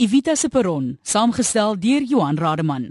Evita 0.00 0.32
se 0.32 0.48
perron, 0.48 0.94
saamgestel 1.04 1.74
deur 1.76 2.00
Johan 2.08 2.38
Rademan. 2.40 2.84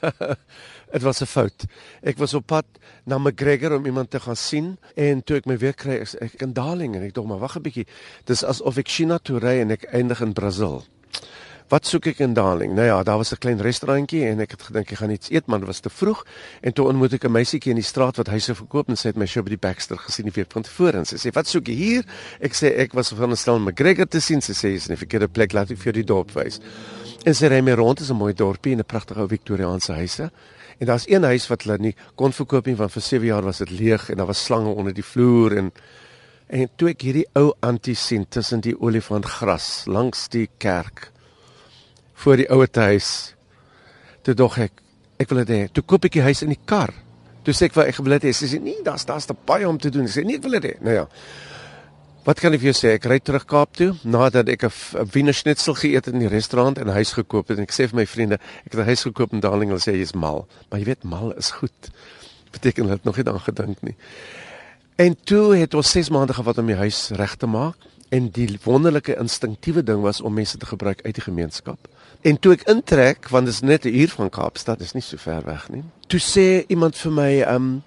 Dit 0.92 1.02
was 1.02 1.20
'n 1.20 1.26
fout. 1.26 1.64
Ek 2.02 2.18
was 2.18 2.34
op 2.34 2.46
pad 2.46 2.66
na 3.04 3.18
McGregor 3.18 3.74
om 3.74 3.86
iemand 3.86 4.10
te 4.10 4.20
gaan 4.20 4.36
sien 4.36 4.78
en 4.94 5.24
toe 5.24 5.36
ek 5.36 5.46
my 5.50 5.58
weer 5.58 5.74
kry 5.74 6.06
ek 6.20 6.38
in 6.46 6.52
Darling 6.52 6.94
en 6.94 7.02
ek 7.02 7.14
dink 7.14 7.26
maar 7.26 7.42
wag 7.42 7.58
'n 7.58 7.62
bietjie. 7.62 7.86
Dis 8.24 8.44
asof 8.44 8.78
ek 8.78 8.88
China 8.88 9.18
toe 9.18 9.38
ry 9.42 9.58
en 9.66 9.70
ek 9.70 9.90
eindig 9.90 10.20
in 10.22 10.32
Brasil. 10.32 10.84
Wat 11.66 11.82
soek 11.82 12.04
ek 12.12 12.20
in 12.22 12.30
Darling? 12.30 12.76
Nou 12.78 12.84
ja, 12.86 13.02
daar 13.02 13.16
was 13.18 13.32
'n 13.32 13.42
klein 13.42 13.60
restaurantjie 13.60 14.22
en 14.24 14.40
ek 14.40 14.50
het 14.50 14.62
gedink 14.62 14.90
ek 14.90 14.98
gaan 14.98 15.10
iets 15.10 15.30
eet, 15.30 15.46
maar 15.46 15.58
dit 15.58 15.66
was 15.66 15.80
te 15.80 15.90
vroeg 15.90 16.26
en 16.60 16.72
toe 16.72 16.86
ontmoet 16.86 17.12
ek 17.12 17.24
'n 17.24 17.32
meisietjie 17.32 17.70
in 17.70 17.80
die 17.80 17.84
straat 17.84 18.16
wat 18.16 18.26
huise 18.26 18.54
verkoop 18.54 18.88
en 18.88 18.96
sy 18.96 19.08
het 19.08 19.16
my 19.16 19.26
show 19.26 19.42
by 19.42 19.48
die 19.48 19.58
Baxter 19.58 19.98
gesien 19.98 20.24
die 20.24 20.34
week 20.34 20.52
van 20.52 20.62
tevore 20.62 20.98
en 20.98 21.04
sy 21.04 21.16
sê, 21.16 21.32
"Wat 21.32 21.46
soek 21.46 21.66
jy 21.66 21.74
hier?" 21.74 22.04
Ek 22.40 22.52
sê 22.52 22.78
ek 22.78 22.92
was 22.92 23.08
van 23.08 23.30
'n 23.30 23.36
stel 23.36 23.58
McGregor 23.58 24.06
te 24.06 24.20
sien. 24.20 24.40
Sy 24.40 24.52
sê, 24.52 24.72
"Dis 24.74 24.88
'n 24.88 24.96
verkeerde 24.96 25.28
plek, 25.28 25.52
laat 25.52 25.70
ek 25.70 25.78
vir 25.78 25.84
jou 25.84 25.92
die 25.92 26.04
dorp 26.04 26.30
wys." 26.30 26.60
En 27.24 27.34
sy 27.34 27.46
ry 27.46 27.60
my 27.60 27.72
rond, 27.72 28.00
is 28.00 28.10
'n 28.10 28.16
mooi 28.16 28.32
dorpie 28.32 28.72
en 28.72 28.78
'n 28.78 28.84
pragtige 28.84 29.20
ou 29.20 29.28
Victoriaanse 29.28 29.92
huise. 29.92 30.30
En 30.78 30.86
daar's 30.86 31.08
een 31.08 31.22
huis 31.22 31.48
wat 31.48 31.62
hulle 31.62 31.78
nie 31.78 31.96
kon 32.14 32.32
verkoop 32.32 32.66
nie 32.66 32.76
want 32.76 32.92
vir 32.92 33.02
7 33.02 33.26
jaar 33.26 33.42
was 33.42 33.58
dit 33.58 33.70
leeg 33.70 34.10
en 34.10 34.16
daar 34.16 34.26
was 34.26 34.44
slange 34.44 34.68
onder 34.68 34.92
die 34.92 35.04
vloer 35.04 35.56
en 35.56 35.72
en 36.48 36.68
toe 36.76 36.90
ek 36.90 37.02
hierdie 37.02 37.26
ou 37.34 37.54
antie 37.60 37.94
sien 37.94 38.26
tussen 38.28 38.60
die 38.60 38.80
olifantgras 38.80 39.84
langs 39.86 40.28
die 40.28 40.48
kerk 40.58 41.10
voor 42.22 42.36
die 42.42 42.48
ouete 42.50 42.80
huis. 42.80 43.10
Toe 44.22 44.34
dog 44.34 44.58
ek, 44.58 44.80
ek 45.20 45.32
wil 45.32 45.44
dit 45.44 45.52
hê. 45.54 45.60
Toe 45.72 45.84
koop 45.84 46.08
ek 46.08 46.16
die 46.18 46.24
huis 46.26 46.42
in 46.46 46.54
die 46.54 46.62
kar. 46.64 46.92
Toe 47.46 47.54
sê 47.54 47.68
ek 47.68 47.76
vir 47.76 47.90
ek 47.92 48.00
wil 48.02 48.16
dit 48.16 48.28
hê. 48.28 48.32
Sy 48.34 48.48
sê 48.50 48.62
nee, 48.62 48.80
daar's 48.86 49.06
daar's 49.08 49.28
te 49.28 49.36
baie 49.46 49.68
om 49.68 49.78
te 49.78 49.92
doen. 49.92 50.08
Sy 50.08 50.22
sê 50.22 50.26
nee, 50.26 50.40
ek 50.40 50.46
wil 50.46 50.58
dit 50.58 50.70
hê. 50.70 50.74
Nou 50.84 50.96
ja. 50.96 51.04
Wat 52.26 52.40
kan 52.42 52.56
ek 52.56 52.58
vir 52.64 52.72
jou 52.72 52.74
sê? 52.74 52.96
Ek 52.96 53.04
ry 53.06 53.20
terug 53.22 53.44
Kaap 53.46 53.76
toe 53.78 53.92
nadat 54.02 54.48
ek 54.50 54.64
'n 54.66 55.06
Wiener 55.14 55.34
Schnitzel 55.34 55.76
geëet 55.78 56.10
het 56.10 56.14
in 56.14 56.24
die 56.24 56.32
restaurant 56.32 56.78
en 56.78 56.90
huis 56.90 57.12
gekoop 57.14 57.48
het 57.48 57.58
en 57.58 57.62
ek 57.62 57.70
sê 57.70 57.86
vir 57.86 58.02
my 58.02 58.06
vriende, 58.06 58.40
ek 58.66 58.72
het 58.74 58.80
'n 58.80 58.90
huis 58.90 59.02
gekoop 59.06 59.32
in 59.32 59.40
Darling 59.40 59.70
hulle 59.70 59.80
sê 59.80 59.94
jy's 59.94 60.14
mal. 60.14 60.48
Maar 60.70 60.80
jy 60.80 60.86
weet 60.86 61.04
mal 61.04 61.30
is 61.38 61.50
goed. 61.50 61.90
Beteken 62.50 62.88
dit 62.88 63.04
nog 63.04 63.16
nie 63.16 63.24
dan 63.24 63.38
gedink 63.38 63.82
nie. 63.82 63.94
En 64.96 65.14
toe 65.24 65.54
het 65.56 65.74
ons 65.74 65.90
6 65.90 66.10
maande 66.10 66.34
gehad 66.34 66.58
om 66.58 66.66
die 66.66 66.74
huis 66.74 67.10
reg 67.14 67.36
te 67.36 67.46
maak 67.46 67.76
en 68.08 68.28
die 68.30 68.58
wonderlike 68.64 69.16
instinktiewe 69.20 69.82
ding 69.82 70.00
was 70.02 70.20
om 70.20 70.34
mense 70.34 70.58
te 70.58 70.66
gebruik 70.66 71.02
uit 71.04 71.14
die 71.14 71.22
gemeenskap. 71.22 71.78
En 72.22 72.38
toe 72.38 72.52
ek 72.52 72.62
intrek, 72.70 73.28
want 73.28 73.46
dit 73.46 73.54
is 73.54 73.60
net 73.60 73.84
'n 73.84 73.94
uur 73.94 74.08
van 74.08 74.30
Kaapstad, 74.30 74.80
is 74.80 74.94
nie 74.94 75.02
so 75.02 75.16
ver 75.16 75.42
weg 75.44 75.68
nie. 75.68 75.84
Toe 76.06 76.20
sê 76.20 76.64
iemand 76.68 76.96
vir 76.96 77.12
my, 77.12 77.40
ehm 77.40 77.54
um, 77.54 77.82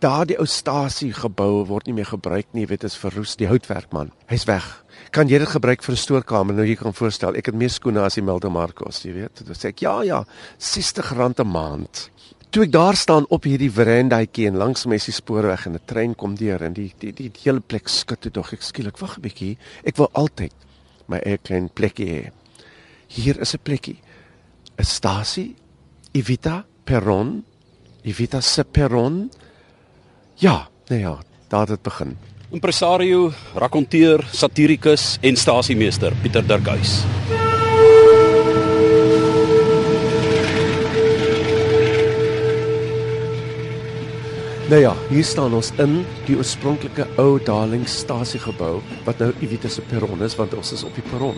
daardie 0.00 0.38
ou 0.38 0.46
stasie 0.46 1.12
gebou 1.12 1.66
word 1.68 1.86
nie 1.86 1.94
meer 1.94 2.08
gebruik 2.08 2.46
nie, 2.56 2.66
weet 2.66 2.84
is 2.84 2.96
verroes, 2.96 3.36
die 3.36 3.46
houtwerkman. 3.46 4.10
Hy's 4.26 4.46
weg. 4.48 4.84
Kan 5.10 5.28
jy 5.28 5.38
dit 5.38 5.48
gebruik 5.48 5.82
vir 5.82 5.94
'n 5.94 5.98
stoorkamer? 5.98 6.54
Nou 6.54 6.66
jy 6.66 6.76
kan 6.76 6.94
voorstel, 6.94 7.36
ek 7.36 7.46
het 7.46 7.54
meer 7.54 7.70
skoene 7.70 8.00
as 8.00 8.14
die 8.14 8.22
Milde 8.22 8.48
Marcos, 8.48 9.02
jy 9.02 9.12
weet. 9.12 9.34
Toe 9.34 9.54
sê 9.54 9.68
ek, 9.68 9.80
ja, 9.80 10.02
ja, 10.02 10.24
R60 10.58 11.38
'n 11.38 11.46
maand. 11.46 12.10
Toe 12.50 12.64
ek 12.64 12.72
daar 12.72 12.96
staan 12.96 13.24
op 13.32 13.44
hierdie 13.44 13.70
verandaatjie 13.72 14.46
en 14.46 14.56
langs 14.56 14.86
my 14.86 14.94
is 14.94 15.06
die 15.08 15.12
spoorweg 15.12 15.66
en 15.66 15.72
'n 15.72 15.80
trein 15.86 16.14
kom 16.14 16.34
deur 16.34 16.62
en 16.62 16.72
die 16.72 16.92
die 16.98 17.12
die, 17.12 17.30
die 17.30 17.40
hele 17.44 17.60
plek 17.60 17.88
skud 17.88 18.20
toe 18.20 18.30
tog 18.30 18.52
ek 18.52 18.62
skielik 18.62 18.98
wag 18.98 19.16
'n 19.16 19.22
bietjie. 19.22 19.56
Ek 19.84 19.96
wil 19.96 20.10
altyd 20.12 20.52
my 21.08 21.18
eie 21.24 21.38
klein 21.38 21.70
plekkie 21.72 22.06
hê. 22.06 22.32
Hier 23.12 23.40
is 23.40 23.52
'n 23.52 23.60
plekkie. 23.62 23.98
'n 24.76 24.84
Stasie 24.84 25.54
Evita 26.12 26.64
Perron. 26.84 27.44
Evita 28.02 28.40
se 28.40 28.64
Perron. 28.64 29.30
Ja, 30.34 30.68
nee 30.88 31.00
ja, 31.00 31.18
daar 31.48 31.60
het 31.60 31.68
dit 31.68 31.82
begin. 31.82 32.16
Impresario, 32.50 33.32
rakonteur, 33.54 34.28
satirikus 34.32 35.18
en 35.20 35.36
stasiemeester 35.36 36.12
Pieter 36.22 36.46
Dirkhuis. 36.46 37.04
Nou 44.68 44.80
ja, 44.80 44.94
hier 45.08 45.24
staan 45.24 45.54
ons 45.54 45.70
in 45.76 46.04
die 46.26 46.36
oorspronklike 46.36 47.06
ou 47.16 47.42
Darling 47.44 47.88
stasiegebou 47.88 48.80
wat 49.04 49.18
nou 49.18 49.32
Evita 49.40 49.68
se 49.68 49.80
perron 49.80 50.22
is 50.22 50.36
want 50.36 50.54
ons 50.54 50.72
is 50.72 50.84
op 50.84 50.94
die 50.94 51.04
perron. 51.10 51.36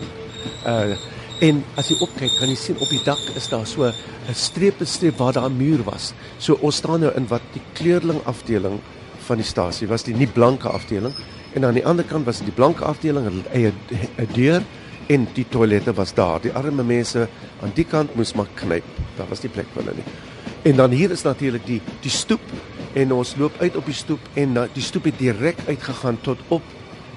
Uh 0.65 0.95
en 1.43 1.63
as 1.75 1.89
jy 1.91 1.97
opkyk 1.99 2.37
kan 2.39 2.49
jy 2.49 2.55
sien 2.55 2.77
op 2.79 2.89
die 2.89 3.01
dak 3.03 3.21
is 3.35 3.47
daar 3.51 3.65
so 3.67 3.83
'n 3.83 3.93
streep 4.33 4.79
en 4.79 4.87
streep 4.87 5.17
waar 5.17 5.33
daar 5.33 5.49
'n 5.49 5.57
muur 5.57 5.83
was. 5.83 6.13
So 6.37 6.57
ons 6.61 6.75
staan 6.75 6.99
nou 6.99 7.11
in 7.15 7.27
wat 7.27 7.41
die 7.53 7.61
kleurling 7.73 8.21
afdeling 8.25 8.79
van 9.27 9.37
die 9.37 9.45
stasie 9.45 9.87
was, 9.87 10.03
die 10.03 10.15
nie 10.15 10.27
blanke 10.27 10.69
afdeling 10.69 11.13
en 11.53 11.65
aan 11.65 11.73
die 11.73 11.85
ander 11.85 12.05
kant 12.05 12.25
was 12.25 12.39
die 12.39 12.51
blanke 12.51 12.85
afdeling 12.85 13.25
en 13.25 13.43
eie 13.53 13.73
'n 14.17 14.27
deur 14.33 14.63
en 15.07 15.27
die 15.33 15.45
toilette 15.49 15.93
was 15.93 16.13
daar. 16.13 16.41
Die 16.41 16.53
arme 16.53 16.83
mense 16.83 17.27
aan 17.61 17.71
die 17.75 17.85
kant 17.85 18.15
moes 18.15 18.33
maar 18.33 18.47
knyp. 18.55 18.83
Daar 19.17 19.27
was 19.29 19.41
nie 19.41 19.51
plek 19.51 19.67
vir 19.73 19.83
hulle 19.83 19.95
nie. 19.95 20.05
En 20.63 20.75
dan 20.75 20.91
hier 20.91 21.11
is 21.11 21.21
natuurlik 21.21 21.65
die 21.65 21.81
die 22.01 22.11
stoep 22.11 22.41
en 22.93 23.11
ons 23.11 23.35
loop 23.35 23.53
uit 23.59 23.75
op 23.75 23.85
die 23.85 23.93
stoep 23.93 24.19
en 24.33 24.51
na, 24.51 24.67
die 24.73 24.83
stoep 24.83 25.03
het 25.03 25.19
direk 25.19 25.57
uitgegaan 25.67 26.17
tot 26.21 26.37
op 26.47 26.63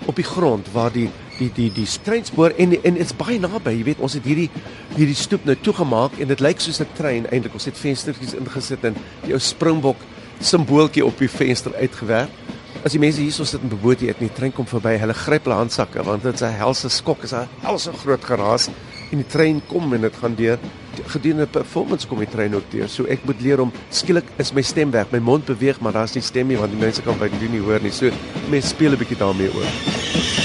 op 0.06 0.16
die 0.16 0.24
grond 0.24 0.66
waar 0.72 0.92
die 0.92 1.10
die 1.38 1.50
die 1.54 1.70
die 1.72 1.86
treinspoor 2.04 2.54
en 2.58 2.76
en 2.82 2.94
dit's 2.94 3.16
baie 3.16 3.38
naby 3.38 3.70
jy 3.78 3.84
weet 3.84 4.00
ons 4.00 4.14
het 4.14 4.24
hierdie 4.24 4.50
hierdie 4.96 5.16
stoep 5.16 5.44
nou 5.44 5.56
toegemaak 5.56 6.18
en 6.18 6.28
dit 6.28 6.40
lyk 6.40 6.60
soos 6.60 6.80
'n 6.80 6.86
trein 6.96 7.26
eintlik 7.30 7.54
ons 7.54 7.64
het 7.64 7.78
venstertjies 7.78 8.34
ingesit 8.34 8.84
en 8.84 8.94
die 9.24 9.32
ou 9.32 9.38
springbok 9.38 9.96
simbooltjie 10.40 11.04
op 11.04 11.18
die 11.18 11.30
venster 11.30 11.74
uitgewerk. 11.74 12.30
As 12.86 12.94
die 12.94 13.00
mense 13.02 13.20
hierso 13.20 13.44
sit 13.48 13.62
en 13.64 13.72
bewoord 13.72 14.04
eet 14.06 14.20
en 14.20 14.28
die 14.28 14.34
trein 14.34 14.52
kom 14.54 14.66
verby 14.70 14.94
hulle 15.02 15.16
gryp 15.16 15.48
hulle 15.48 15.58
handsakke 15.58 16.04
want 16.06 16.22
dit's 16.22 16.42
'n 16.42 16.54
helse 16.54 16.88
skok 16.88 17.24
is 17.24 17.32
'n 17.34 17.48
helse 17.62 17.92
groot 17.92 18.24
geraas. 18.24 18.70
En 19.10 19.18
die 19.18 19.26
trein 19.26 19.60
kom 19.66 19.92
en 19.94 20.00
dit 20.00 20.16
gaan 20.16 20.34
deur. 20.34 20.58
Gedurende 21.06 21.46
performance 21.46 22.06
kom 22.06 22.18
die 22.18 22.28
trein 22.28 22.54
ook 22.54 22.70
deur. 22.70 22.88
So 22.88 23.04
ek 23.04 23.24
moet 23.24 23.40
leer 23.40 23.60
om 23.60 23.72
skielik 23.90 24.24
is 24.38 24.52
my 24.52 24.62
stem 24.62 24.90
weg. 24.90 25.10
My 25.10 25.18
mond 25.18 25.44
beweeg 25.44 25.80
maar 25.80 25.92
daar's 25.92 26.14
nie 26.14 26.22
stem 26.22 26.46
nie 26.46 26.56
want 26.58 26.70
die 26.70 26.80
mense 26.80 27.02
kan 27.02 27.18
by 27.18 27.28
die 27.28 27.48
nie 27.48 27.60
hoor 27.60 27.80
nie. 27.80 27.90
So 27.90 28.10
mense 28.50 28.68
speel 28.68 28.92
'n 28.92 28.98
bietjie 28.98 29.18
daarmee 29.18 29.50
oor 29.54 30.37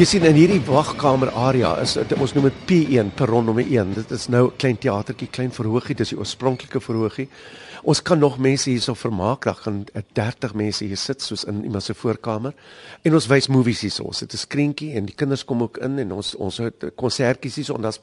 Jy 0.00 0.06
sien 0.08 0.24
in 0.24 0.38
hierdie 0.38 0.62
wagkamer 0.64 1.28
area 1.36 1.74
is 1.82 1.92
dit 1.98 2.12
ons 2.16 2.32
noem 2.32 2.46
dit 2.46 2.60
P1 2.70 3.10
perron 3.18 3.44
nommer 3.44 3.66
1. 3.68 3.90
Dit 3.98 4.14
is 4.16 4.30
nou 4.32 4.46
'n 4.46 4.56
klein 4.56 4.78
teatertjie, 4.80 5.28
klein 5.28 5.52
verhoogie, 5.52 5.94
dis 5.94 6.14
die 6.14 6.16
oorspronklike 6.16 6.80
verhoogie. 6.80 7.28
Ons 7.82 8.02
kan 8.02 8.18
nog 8.18 8.38
mense 8.38 8.70
hierso 8.70 8.94
vermaak. 8.94 9.44
Daar 9.44 9.54
gaan 9.54 9.84
30 10.12 10.54
mense 10.54 10.84
hier 10.84 10.96
sit 10.96 11.22
soos 11.22 11.44
in 11.44 11.64
iemand 11.64 11.82
se 11.82 11.94
voorkamer. 11.94 12.54
En 13.02 13.14
ons 13.14 13.26
wys 13.26 13.48
movies 13.48 13.80
hierso. 13.80 14.04
Ons 14.04 14.20
het 14.20 14.32
'n 14.32 14.36
skreentjie 14.36 14.94
en 14.94 15.04
die 15.04 15.14
kinders 15.14 15.44
kom 15.44 15.62
ook 15.62 15.78
in 15.78 15.98
en 15.98 16.12
ons 16.12 16.34
ons 16.34 16.58
het 16.58 16.92
konsertjies 16.96 17.54
hierso 17.54 17.74
en 17.74 17.82
daar's 17.82 18.00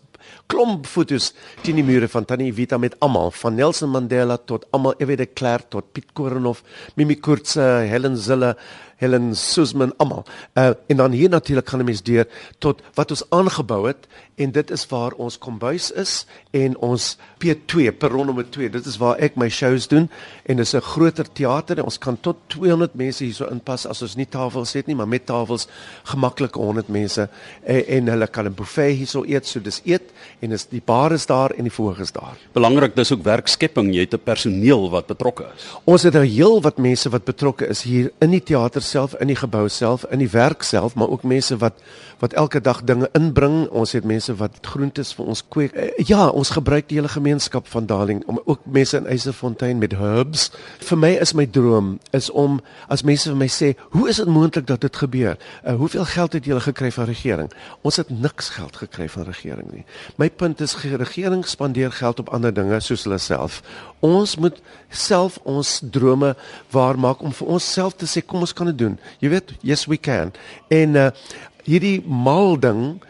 klomp 0.47 0.85
fotos 0.85 1.33
teen 1.61 1.75
die 1.75 1.83
mure 1.83 2.07
van 2.07 2.25
Tannie 2.25 2.53
Vita 2.53 2.77
met 2.77 2.95
almal, 2.99 3.31
van 3.31 3.55
Nelson 3.55 3.89
Mandela 3.89 4.37
tot 4.37 4.65
almal, 4.71 4.93
Ewe 4.97 5.15
de 5.15 5.25
Klerk 5.25 5.69
tot 5.69 5.91
Piet 5.91 6.13
Koornhof, 6.13 6.63
Mimi 6.95 7.15
Kurtse, 7.15 7.61
Helen 7.61 8.17
Zille 8.17 8.55
Helen 8.97 9.35
Susman 9.35 9.93
almal. 9.97 10.25
Uh 10.53 10.73
en 10.87 10.97
dan 10.97 11.11
hier 11.11 11.29
natuurlik 11.29 11.69
gaan 11.69 11.79
'n 11.79 11.85
mens 11.85 12.03
deur 12.03 12.27
tot 12.57 12.81
wat 12.93 13.09
ons 13.09 13.23
aangebou 13.29 13.87
het 13.87 14.07
en 14.37 14.51
dit 14.53 14.71
is 14.71 14.83
waar 14.91 15.15
ons 15.17 15.37
kombuis 15.41 15.89
is 15.97 16.25
en 16.53 16.75
ons 16.85 17.05
P2 17.41 17.89
perron 17.97 18.29
nommer 18.29 18.45
2. 18.53 18.69
Dit 18.69 18.85
is 18.85 18.97
waar 19.01 19.17
ek 19.23 19.37
my 19.39 19.47
shows 19.49 19.87
doen 19.89 20.05
en 20.45 20.57
dis 20.61 20.73
'n 20.75 20.81
groter 20.81 21.25
teater 21.25 21.77
en 21.77 21.83
ons 21.83 21.97
kan 21.97 22.17
tot 22.21 22.37
200 22.47 22.93
mense 22.95 23.23
hierso 23.23 23.49
inpas 23.49 23.85
as 23.85 24.01
ons 24.01 24.15
nie 24.15 24.25
tafels 24.29 24.73
het 24.73 24.87
nie, 24.87 24.95
maar 24.95 25.07
met 25.07 25.25
tafels 25.25 25.67
gemaklik 26.03 26.53
100 26.53 26.87
mense 26.87 27.29
en, 27.63 27.85
en 27.87 28.07
hulle 28.07 28.27
kan 28.27 28.45
'n 28.45 28.53
buffet 28.53 28.95
hierso 28.95 29.23
eet, 29.25 29.45
so 29.45 29.59
dis 29.59 29.81
eet 29.85 30.13
en 30.41 30.51
is 30.51 30.65
die 30.65 30.81
bar 30.85 31.11
is 31.11 31.25
daar 31.25 31.51
en 31.57 31.63
die 31.63 31.73
voorg 31.73 31.99
is 31.99 32.11
daar. 32.11 32.37
Belangrik 32.53 32.95
dis 32.95 33.11
ook 33.11 33.23
werkskepping, 33.23 33.93
jy 33.93 34.01
het 34.01 34.13
'n 34.13 34.23
personeel 34.23 34.89
wat 34.89 35.07
betrokke 35.07 35.45
is. 35.55 35.65
Ons 35.85 36.03
het 36.03 36.15
'n 36.15 36.21
heel 36.21 36.61
wat 36.61 36.77
mense 36.77 37.09
wat 37.09 37.25
betrokke 37.25 37.67
is 37.67 37.81
hier 37.81 38.11
in 38.19 38.31
die 38.31 38.43
teater 38.43 38.81
self, 38.81 39.15
in 39.15 39.27
die 39.27 39.35
gebou 39.35 39.67
self, 39.69 40.05
in 40.11 40.19
die 40.19 40.29
werk 40.29 40.63
self, 40.63 40.95
maar 40.95 41.09
ook 41.09 41.23
mense 41.23 41.57
wat 41.57 41.73
wat 42.19 42.33
elke 42.33 42.61
dag 42.61 42.83
dinge 42.83 43.09
inbring. 43.13 43.67
Ons 43.69 43.91
het 43.91 44.03
mense 44.03 44.26
wat 44.35 44.57
groentes 44.61 45.13
vir 45.15 45.25
ons 45.25 45.43
kweek. 45.49 45.75
Uh, 45.75 45.89
ja, 46.07 46.27
ons 46.27 46.49
gebruik 46.49 46.89
die 46.89 46.97
hele 46.99 47.11
gemeenskap 47.11 47.67
van 47.67 47.85
Darling 47.85 48.23
om 48.27 48.39
ook 48.45 48.65
mense 48.65 48.97
in 48.97 49.07
Eiserfontein 49.07 49.77
met 49.77 49.95
herbs. 49.97 50.51
Vir 50.89 50.97
my 50.97 51.11
is 51.21 51.33
my 51.33 51.45
droom 51.45 51.99
is 52.11 52.29
om 52.29 52.59
as 52.87 53.03
mense 53.07 53.29
vir 53.29 53.37
my 53.37 53.47
sê, 53.47 53.75
"Hoe 53.95 54.09
is 54.09 54.17
dit 54.17 54.27
moontlik 54.27 54.67
dat 54.67 54.81
dit 54.81 54.95
gebeur? 54.95 55.37
Uh, 55.65 55.75
hoeveel 55.75 56.05
geld 56.05 56.33
het 56.33 56.45
julle 56.45 56.61
gekry 56.61 56.91
van 56.91 57.05
regering?" 57.05 57.51
Ons 57.81 57.95
het 57.95 58.09
niks 58.09 58.49
geld 58.49 58.75
gekry 58.75 59.09
van 59.09 59.23
regering 59.23 59.71
nie. 59.71 59.85
My 60.17 60.29
punt 60.29 60.61
is 60.61 60.75
regering 60.81 61.45
spandeer 61.45 61.91
geld 61.91 62.19
op 62.19 62.29
ander 62.29 62.53
dinge 62.53 62.79
soos 62.79 63.03
hulle 63.03 63.17
self. 63.17 63.63
Ons 63.99 64.35
moet 64.35 64.61
self 64.89 65.39
ons 65.43 65.81
drome 65.91 66.35
waarmaak 66.71 67.21
om 67.21 67.31
vir 67.31 67.47
onsself 67.47 67.95
te 67.95 68.05
sê 68.05 68.25
kom 68.25 68.39
ons 68.39 68.53
kan 68.53 68.65
dit 68.65 68.77
doen. 68.77 68.99
Jy 69.19 69.29
weet, 69.29 69.53
yes 69.61 69.85
we 69.85 69.97
can. 69.97 70.33
En 70.69 70.95
uh 70.95 71.11
hierdie 71.67 71.99
mal 72.07 72.55
ding 72.63 73.01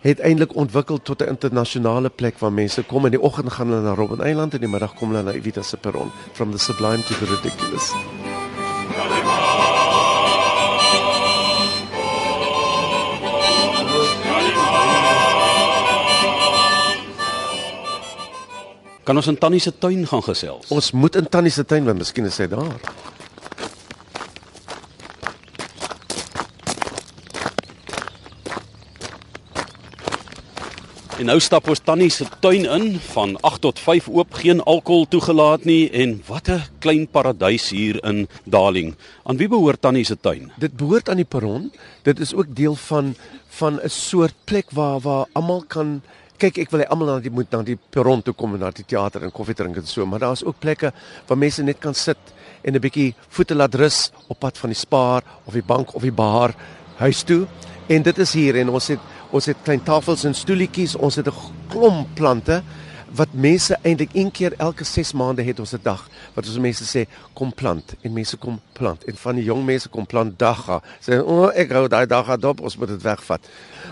het 0.00 0.20
eintlik 0.20 0.54
ontwikkel 0.54 1.02
tot 1.02 1.22
'n 1.22 1.28
internasionale 1.28 2.08
plek 2.10 2.38
waar 2.38 2.52
mense 2.52 2.82
kom 2.82 3.04
in 3.04 3.10
die 3.10 3.20
oggend 3.22 3.52
gaan 3.52 3.68
hulle 3.68 3.82
na 3.82 3.94
Robben 3.94 4.20
Eiland 4.20 4.54
en 4.54 4.60
in 4.60 4.64
die 4.64 4.70
middag 4.70 4.94
kom 4.94 5.10
hulle 5.10 5.22
na 5.22 5.32
Evita 5.32 5.62
se 5.62 5.76
perron 5.76 6.10
from 6.32 6.50
the 6.50 6.58
sublime 6.58 7.02
to 7.02 7.14
the 7.14 7.24
ridiculous. 7.24 7.92
Kan 19.02 19.16
ons 19.16 19.26
in 19.26 19.38
Tannie 19.38 19.60
se 19.60 19.78
tuin 19.78 20.06
gaan 20.06 20.22
gesels? 20.22 20.68
Ons 20.68 20.90
moet 20.90 21.16
in 21.16 21.28
Tannie 21.28 21.50
se 21.50 21.64
tuin 21.64 21.84
want 21.84 21.98
miskien 21.98 22.24
is 22.24 22.34
sy 22.34 22.46
daar. 22.46 22.76
En 31.18 31.26
nou 31.26 31.40
stap 31.42 31.66
ons 31.66 31.80
Tannie 31.82 32.12
se 32.14 32.22
tuin 32.38 32.62
in 32.62 32.92
van 33.08 33.32
8 33.42 33.64
tot 33.64 33.80
5 33.82 34.06
oop, 34.14 34.36
geen 34.38 34.60
alkohol 34.70 35.08
toegelaat 35.10 35.64
nie 35.66 35.90
en 35.90 36.12
wat 36.28 36.46
'n 36.48 36.62
klein 36.78 37.08
paradys 37.10 37.70
hier 37.74 37.98
in 38.04 38.28
Darling. 38.46 38.94
Aan 39.24 39.36
wie 39.36 39.48
behoort 39.48 39.80
Tannie 39.80 40.04
se 40.04 40.16
tuin? 40.20 40.52
Dit 40.58 40.76
behoort 40.76 41.08
aan 41.08 41.16
die 41.16 41.24
perron. 41.24 41.72
Dit 42.02 42.20
is 42.20 42.34
ook 42.34 42.54
deel 42.54 42.74
van 42.74 43.16
van 43.48 43.80
'n 43.82 43.88
soort 43.88 44.34
plek 44.44 44.70
waar 44.70 45.00
waar 45.00 45.26
almal 45.32 45.64
kan 45.66 46.02
kyk 46.36 46.58
ek 46.58 46.70
wil 46.70 46.80
hê 46.80 46.86
almal 46.88 47.20
die 47.20 47.30
moet 47.30 47.50
na 47.50 47.62
die 47.62 47.78
perron 47.90 48.22
toe 48.22 48.34
kom 48.34 48.54
en 48.54 48.60
na 48.60 48.70
die 48.70 48.84
teater 48.84 49.22
en 49.22 49.32
koffie 49.32 49.54
drink 49.54 49.76
en 49.76 49.86
so, 49.86 50.06
maar 50.06 50.20
daar's 50.20 50.44
ook 50.44 50.58
plekke 50.60 50.92
waar 51.26 51.38
mense 51.38 51.62
net 51.62 51.80
kan 51.80 51.94
sit 51.94 52.18
en 52.62 52.74
'n 52.74 52.80
bietjie 52.80 53.14
voete 53.28 53.54
laat 53.54 53.74
rus 53.74 54.12
op 54.28 54.38
pad 54.38 54.58
van 54.58 54.70
die 54.70 54.78
spaar 54.78 55.22
of 55.46 55.52
die 55.52 55.66
bank 55.66 55.94
of 55.94 56.02
die 56.02 56.12
bar 56.12 56.54
huis 56.98 57.22
toe. 57.22 57.46
En 57.88 58.02
dit 58.02 58.18
is 58.18 58.32
hier 58.32 58.56
en 58.56 58.68
ons 58.68 58.88
het 58.88 59.00
ons 59.30 59.46
het 59.46 59.56
klein 59.62 59.82
tafels 59.82 60.24
en 60.24 60.34
stoelietjies, 60.34 60.96
ons 60.96 61.16
het 61.16 61.28
'n 61.28 61.34
klomp 61.68 62.08
plante 62.14 62.62
wat 63.14 63.32
mense 63.32 63.76
eintlik 63.82 64.10
een 64.12 64.30
keer 64.30 64.54
elke 64.56 64.84
6 64.84 65.12
maande 65.12 65.42
het 65.42 65.60
ons 65.60 65.72
'n 65.72 65.80
dag. 65.82 66.08
Wat 66.34 66.46
ons 66.46 66.58
mense 66.58 66.84
sê 66.84 67.08
kom 67.32 67.52
plant. 67.54 67.94
En 68.00 68.12
mense 68.12 68.36
kom 68.36 68.60
plant. 68.72 69.04
En 69.04 69.16
van 69.16 69.34
die 69.34 69.44
jong 69.44 69.64
mense 69.64 69.88
kom 69.88 70.06
plant 70.06 70.38
dagga. 70.38 70.82
Sê 71.00 71.18
o 71.18 71.24
oh, 71.24 71.50
ek 71.54 71.70
hou 71.70 71.88
daai 71.88 72.06
dagga 72.06 72.36
dop. 72.36 72.60
Ons 72.60 72.76
moet 72.76 72.88
dit 72.88 73.02
wegvat. 73.02 73.40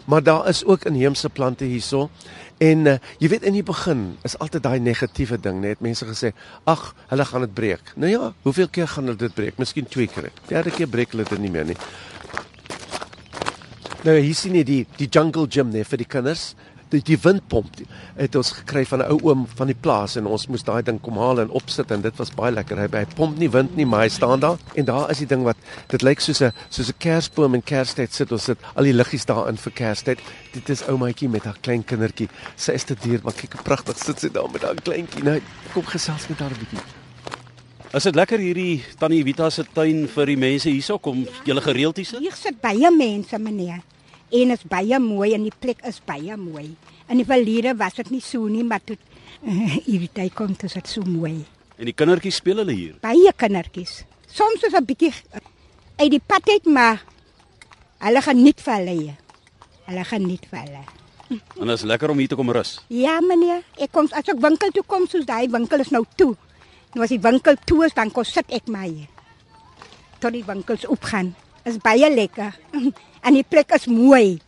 Maar 0.05 0.23
daar 0.23 0.49
is 0.49 0.65
ook 0.65 0.85
inheemse 0.85 1.29
plante 1.29 1.65
hierso. 1.65 2.11
En 2.59 2.87
uh, 2.87 2.99
jy 3.19 3.29
weet 3.29 3.43
in 3.43 3.53
die 3.53 3.63
begin 3.63 4.17
is 4.23 4.39
altyd 4.39 4.63
daai 4.63 4.81
negatiewe 4.81 5.41
ding 5.41 5.61
net 5.61 5.81
mense 5.81 6.05
gesê 6.05 6.33
ag 6.65 6.95
hulle 7.07 7.25
gaan 7.25 7.41
dit 7.41 7.55
breek. 7.55 7.93
Nou 7.95 8.11
ja 8.11 8.33
hoeveel 8.43 8.69
keer 8.69 8.89
gaan 8.89 9.05
hulle 9.05 9.17
dit 9.17 9.35
breek? 9.35 9.59
Miskien 9.59 9.87
twee 9.87 10.07
keer. 10.07 10.31
Derde 10.49 10.71
keer 10.71 10.89
breek 10.89 11.11
hulle 11.11 11.25
dit 11.25 11.39
nie 11.39 11.51
meer 11.51 11.65
nie 11.65 11.77
Nou 14.07 14.15
hier 14.23 14.37
sien 14.39 14.55
jy 14.55 14.63
die 14.63 14.83
die 15.01 15.09
jungle 15.11 15.49
gym 15.51 15.73
net 15.75 15.89
vir 15.91 15.99
die 15.99 16.07
kinders 16.07 16.53
die 16.93 17.01
die 17.03 17.17
windpomp 17.19 17.73
die, 17.75 17.87
het 18.15 18.37
ons 18.39 18.53
gekry 18.61 18.85
van 18.87 19.03
'n 19.03 19.11
ou 19.11 19.19
oom 19.27 19.47
van 19.59 19.67
die 19.67 19.75
plaas 19.75 20.15
en 20.17 20.29
ons 20.31 20.47
moes 20.47 20.63
daai 20.63 20.83
ding 20.87 21.01
kom 21.03 21.19
haal 21.19 21.41
en 21.43 21.51
opsit 21.51 21.91
en 21.91 22.01
dit 22.01 22.17
was 22.17 22.31
baie 22.31 22.53
lekker. 22.55 22.79
Hy, 22.79 22.87
hy 22.87 23.05
pomp 23.17 23.39
nie 23.39 23.51
wind 23.51 23.75
nie, 23.77 23.87
maar 23.87 24.05
hy 24.05 24.09
staan 24.09 24.41
daar 24.41 24.59
en 24.75 24.85
daar 24.85 25.11
is 25.11 25.19
die 25.19 25.27
ding 25.27 25.43
wat 25.43 25.57
dit 25.89 26.03
lyk 26.03 26.21
soos 26.21 26.41
'n 26.41 26.53
soos 26.71 26.89
'n 26.89 26.99
kersboom 26.99 27.55
en 27.55 27.63
Kerstyd 27.63 28.15
sit 28.15 28.33
ons 28.33 28.45
sit 28.45 28.59
al 28.77 28.85
die 28.85 28.93
liggies 28.93 29.27
daarin 29.27 29.57
vir 29.57 29.73
Kerstyd. 29.73 30.19
Dit 30.53 30.71
is 30.71 30.87
ou 30.89 30.97
maatjie 30.97 31.29
met 31.29 31.45
haar 31.45 31.59
klein 31.61 31.85
kindertjie. 31.85 32.29
Sy 32.57 32.73
is 32.73 32.85
te 32.85 32.95
duur, 32.95 33.21
maar 33.25 33.35
kyk 33.35 33.53
hoe 33.53 33.63
pragtig 33.63 33.99
sit 33.99 34.21
sy 34.21 34.29
daar 34.29 34.51
met 34.53 34.63
haar 34.63 34.75
kleintjie. 34.75 35.25
Nou 35.25 35.41
kom 35.75 35.85
gesels 35.85 36.29
met 36.29 36.39
haar 36.39 36.51
'n 36.51 36.59
bietjie. 36.59 36.85
Is 37.93 38.03
dit 38.03 38.15
lekker 38.15 38.39
hierdie 38.39 38.85
Tannie 38.99 39.25
Vita 39.25 39.51
se 39.51 39.65
tuin 39.65 40.07
vir 40.07 40.27
die 40.27 40.37
mense 40.37 40.69
hierso 40.69 40.99
kom 40.99 41.27
julle 41.45 41.61
gereeld 41.61 41.97
hier 41.97 42.07
sit? 42.07 42.21
Hier 42.21 42.35
sit 42.35 42.61
baie 42.61 42.91
mense, 42.91 43.39
meneer. 43.39 43.83
En 44.35 44.51
is 44.51 44.63
baie 44.67 44.99
mooi 44.99 45.35
en 45.35 45.45
die 45.47 45.55
plek 45.59 45.85
is 45.87 46.01
baie 46.05 46.37
mooi. 46.37 46.75
In 47.09 47.21
die 47.21 47.27
verlede 47.27 47.77
was 47.79 47.95
dit 47.95 48.11
nie 48.11 48.23
so 48.25 48.49
nie, 48.51 48.65
maar 48.67 48.83
toe 48.85 48.97
uh, 48.97 49.77
hierdie 49.87 50.11
tyd 50.13 50.35
kom 50.35 50.55
dit 50.55 50.65
is 50.67 50.75
dit 50.75 50.89
so 50.89 51.07
mooi. 51.07 51.45
En 51.77 51.87
die 51.87 51.95
kindertjies 51.95 52.41
speel 52.41 52.63
hulle 52.63 52.75
hier. 52.75 52.97
Baie 53.05 53.33
kindertjies. 53.37 54.05
Soms 54.27 54.65
is 54.67 54.75
'n 54.75 54.85
bietjie 54.85 55.13
uit 55.97 56.11
die 56.11 56.21
pad 56.27 56.49
uit, 56.49 56.67
maar 56.67 57.05
hulle 57.99 58.23
geniet 58.23 58.61
vir 58.61 58.75
hulle. 58.75 59.15
Hulle 59.87 60.05
geniet 60.05 60.47
vir 60.51 60.59
hulle. 60.59 60.85
En 61.29 61.67
dit 61.67 61.77
is 61.79 61.83
lekker 61.83 62.11
om 62.11 62.19
hier 62.19 62.29
te 62.29 62.37
kom 62.39 62.51
rus. 62.51 62.81
Ja, 62.89 63.21
meneer. 63.21 63.63
Ek 63.79 63.93
kom 63.93 64.09
as 64.13 64.29
ek 64.29 64.41
winkel 64.41 64.71
toe 64.71 64.85
kom, 64.87 65.07
soos 65.07 65.27
daai 65.27 65.49
winkel 65.51 65.81
is 65.81 65.91
nou 65.91 66.05
toe. 66.17 66.35
Nou 66.95 67.05
as 67.05 67.11
die 67.11 67.21
winkel 67.21 67.57
toe 67.67 67.85
is, 67.87 67.95
dan 67.95 68.11
kom 68.11 68.25
sit 68.25 68.47
ek 68.49 68.69
maar 68.69 68.87
hier. 68.87 69.09
Tot 70.19 70.33
die 70.33 70.45
winkels 70.47 70.87
opgaan. 70.87 71.35
Is 71.65 71.79
baie 71.83 72.09
lekker. 72.15 72.55
En 73.27 73.35
die 73.35 73.47
plek 73.47 73.75
is 73.75 73.89
mooi. 73.91 74.39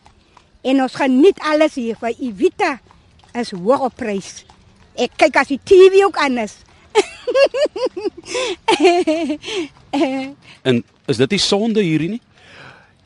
En 0.63 0.81
ons 0.83 0.95
geniet 0.95 1.39
alles 1.43 1.75
hier 1.79 1.97
vir 1.99 2.15
Evita 2.15 2.79
is 3.39 3.51
hoog 3.51 3.89
op 3.89 3.95
prys. 3.99 4.45
Ek 4.99 5.11
kyk 5.19 5.35
as 5.41 5.51
die 5.51 5.59
TV 5.63 6.03
ook 6.07 6.17
aan 6.19 6.37
is. 6.45 6.55
En 10.67 10.83
is 11.07 11.17
dit 11.19 11.35
nie 11.35 11.43
sonde 11.43 11.83
hierdie 11.83 12.09
nie? 12.15 12.23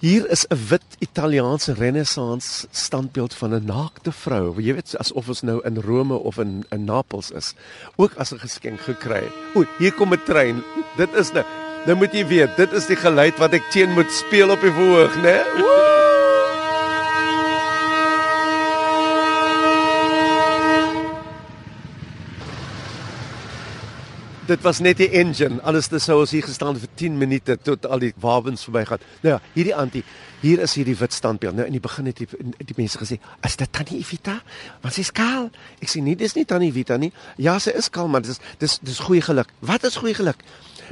Hier 0.03 0.27
is 0.29 0.45
'n 0.51 0.59
wit 0.69 0.83
Italiaanse 0.99 1.73
renessans 1.73 2.65
standbeeld 2.71 3.33
van 3.33 3.53
'n 3.55 3.65
naakte 3.65 4.11
vrou. 4.11 4.61
Jy 4.61 4.73
weet 4.73 4.97
asof 4.97 5.27
ons 5.27 5.41
nou 5.41 5.61
in 5.63 5.81
Rome 5.81 6.15
of 6.15 6.37
in 6.37 6.65
in 6.69 6.83
Napels 6.83 7.31
is. 7.31 7.53
Ook 7.95 8.13
as 8.15 8.31
'n 8.33 8.39
geskenk 8.39 8.79
gekry. 8.79 9.23
O, 9.55 9.63
hier 9.79 9.93
kom 9.93 10.13
'n 10.13 10.23
trein. 10.25 10.63
Dit 10.97 11.13
is 11.13 11.31
nou 11.31 11.45
nou 11.85 11.97
moet 11.99 12.13
jy 12.15 12.23
weet, 12.27 12.57
dit 12.57 12.75
is 12.77 12.87
die 12.87 12.99
geluid 12.99 13.39
wat 13.41 13.55
ek 13.57 13.65
teen 13.73 13.91
moet 13.97 14.11
speel 14.11 14.53
op 14.53 14.61
die 14.63 14.71
verhoog, 14.71 15.15
né? 15.23 15.39
Dit 24.43 24.59
was 24.61 24.81
net 24.83 24.97
die 24.99 25.07
engine. 25.15 25.61
Alles 25.63 25.87
dit 25.87 26.03
sou 26.03 26.17
ons 26.19 26.31
hier 26.35 26.43
gestaan 26.43 26.75
vir 26.75 26.89
10 26.99 27.15
minute 27.15 27.55
tot 27.63 27.85
al 27.87 28.01
die 28.03 28.11
wapens 28.19 28.65
verbygaan. 28.67 28.99
Nou 29.23 29.37
ja, 29.37 29.39
hierdie 29.53 29.75
antie, 29.75 30.01
hier 30.41 30.59
is 30.65 30.73
hierdie 30.75 30.97
wit 30.99 31.15
standbeeld. 31.15 31.55
Nou 31.55 31.67
in 31.69 31.77
die 31.77 31.83
begin 31.83 32.09
het 32.11 32.19
die, 32.19 32.27
die 32.59 32.75
mense 32.75 32.99
gesê, 32.99 33.19
"Is 33.47 33.55
dit 33.55 33.71
Tannie 33.71 34.01
Evita?" 34.01 34.41
Want 34.81 34.93
sy's 34.93 35.11
kaal. 35.11 35.49
Ek 35.79 35.87
sê 35.87 36.03
nie 36.03 36.15
dis 36.15 36.35
nie 36.35 36.45
Tannie 36.45 36.69
Evita 36.69 36.97
nie. 36.97 37.13
Ja, 37.37 37.57
sy 37.59 37.71
is 37.71 37.89
kaal, 37.89 38.07
maar 38.07 38.21
dis 38.21 38.39
dis 38.59 38.79
dis 38.83 38.99
goeie 38.99 39.21
geluk. 39.21 39.47
Wat 39.59 39.83
is 39.83 39.95
goeie 39.95 40.13
geluk? 40.13 40.43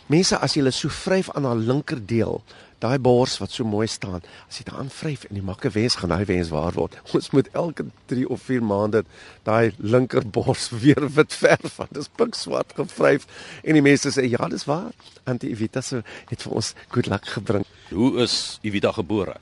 Mense 0.07 0.37
as 0.37 0.55
jy 0.55 0.61
hulle 0.61 0.73
so 0.75 0.89
vryf 0.89 1.29
aan 1.35 1.47
haar 1.47 1.59
linkerdeel, 1.59 2.41
daai 2.81 2.97
bors 2.97 3.37
wat 3.41 3.53
so 3.53 3.65
mooi 3.67 3.85
staan, 3.89 4.23
as 4.49 4.57
jy 4.59 4.65
daaraan 4.69 4.89
vryf 4.93 5.27
en 5.29 5.37
jy 5.37 5.43
maak 5.45 5.65
'n 5.65 5.73
wens 5.75 5.95
gaan 5.95 6.09
daai 6.09 6.25
wens 6.25 6.49
waar 6.49 6.73
word. 6.73 6.97
Ons 7.15 7.29
moet 7.31 7.49
elke 7.53 7.85
3 8.07 8.25
of 8.29 8.41
4 8.41 8.63
maande 8.63 9.03
daai 9.43 9.73
linkerbors 9.77 10.69
weer 10.83 11.05
wit 11.15 11.33
verf 11.33 11.77
want 11.77 11.93
dit 11.93 12.01
is 12.01 12.09
pikswart 12.15 12.73
gevryf 12.75 13.27
en 13.63 13.73
die 13.77 13.85
mense 13.85 14.09
sê 14.09 14.25
ja, 14.25 14.47
dis 14.47 14.65
waar. 14.65 14.91
Antie 15.25 15.51
Evita 15.51 15.81
se 15.81 16.01
het 16.29 16.41
vir 16.41 16.51
ons 16.51 16.73
good 16.89 17.07
luck 17.07 17.25
gebring. 17.25 17.65
Hoe 17.91 18.21
is 18.23 18.59
Evita 18.63 18.91
gebore? 18.91 19.37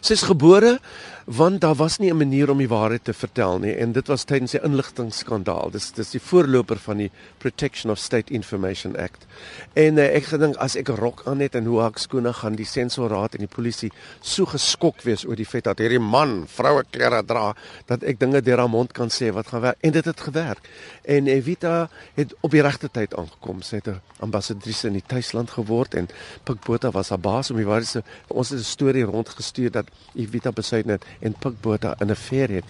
Sy's 0.00 0.22
gebore 0.22 0.78
want 1.24 1.60
daar 1.60 1.74
was 1.74 1.98
nie 1.98 2.10
'n 2.10 2.16
manier 2.16 2.50
om 2.50 2.58
die 2.58 2.68
waarheid 2.68 3.04
te 3.04 3.12
vertel 3.12 3.58
nie 3.58 3.72
en 3.72 3.92
dit 3.92 4.06
was 4.06 4.24
tydens 4.24 4.50
die 4.50 4.60
inligtingskandaal. 4.62 5.70
Dis 5.70 5.92
dis 5.92 6.10
die 6.10 6.20
voorloper 6.20 6.78
van 6.78 6.96
die 6.96 7.10
Protection 7.38 7.90
of 7.90 7.98
State 7.98 8.32
Information 8.32 8.96
Act. 8.96 9.26
En 9.72 9.96
uh, 9.96 10.14
ek 10.14 10.24
gedink 10.24 10.56
as 10.56 10.76
ek 10.76 10.88
'n 10.88 10.96
rok 10.96 11.22
aan 11.24 11.40
het 11.40 11.54
en 11.54 11.64
hoe 11.64 11.82
ek 11.82 11.98
skoene 11.98 12.32
gaan 12.32 12.54
die 12.54 12.66
sensorraad 12.66 13.34
en 13.34 13.40
die 13.40 13.54
polisie 13.56 13.90
so 14.20 14.44
geskok 14.44 15.02
wees 15.02 15.24
oor 15.26 15.36
die 15.36 15.46
feit 15.46 15.64
dat 15.64 15.78
hierdie 15.78 15.98
man 15.98 16.44
vroue 16.46 16.84
klere 16.90 17.22
dra 17.24 17.54
dat 17.86 18.02
ek 18.02 18.20
dinge 18.20 18.40
deur 18.40 18.58
haar 18.58 18.68
mond 18.68 18.92
kan 18.92 19.08
sê 19.08 19.32
wat 19.32 19.46
gaan 19.46 19.60
werk 19.60 19.78
en 19.80 19.92
dit 19.92 20.04
het 20.04 20.20
gewerk. 20.20 20.68
En 21.04 21.26
Evita 21.26 21.88
het 22.14 22.34
op 22.40 22.50
die 22.50 22.62
regte 22.62 22.88
tyd 22.88 23.14
aangekom. 23.14 23.62
Sy 23.62 23.76
het 23.76 23.88
'n 23.88 24.00
ambassadrice 24.20 24.86
in 24.86 24.92
die 24.92 25.06
tuisland 25.06 25.50
geword 25.50 25.94
en 25.94 26.08
Pikbota 26.44 26.90
was 26.90 27.08
haar 27.08 27.20
baas 27.20 27.50
om 27.50 27.56
die 27.56 27.66
waarheid 27.66 28.04
ons 28.28 28.50
het 28.50 28.58
'n 28.58 28.62
storie 28.64 29.04
rondgestuur 29.04 29.70
dat 29.70 29.86
Evita 30.14 30.52
besluit 30.52 30.86
het 30.86 31.04
en 31.20 31.34
Pikbota 31.38 31.94
in 32.00 32.10
'n 32.10 32.16
veer 32.16 32.48
het 32.48 32.64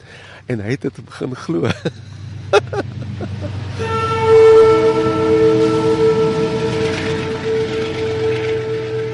en 0.46 0.60
hy 0.60 0.70
het 0.70 0.82
dit 0.82 1.04
begin 1.04 1.36
glo. 1.36 1.68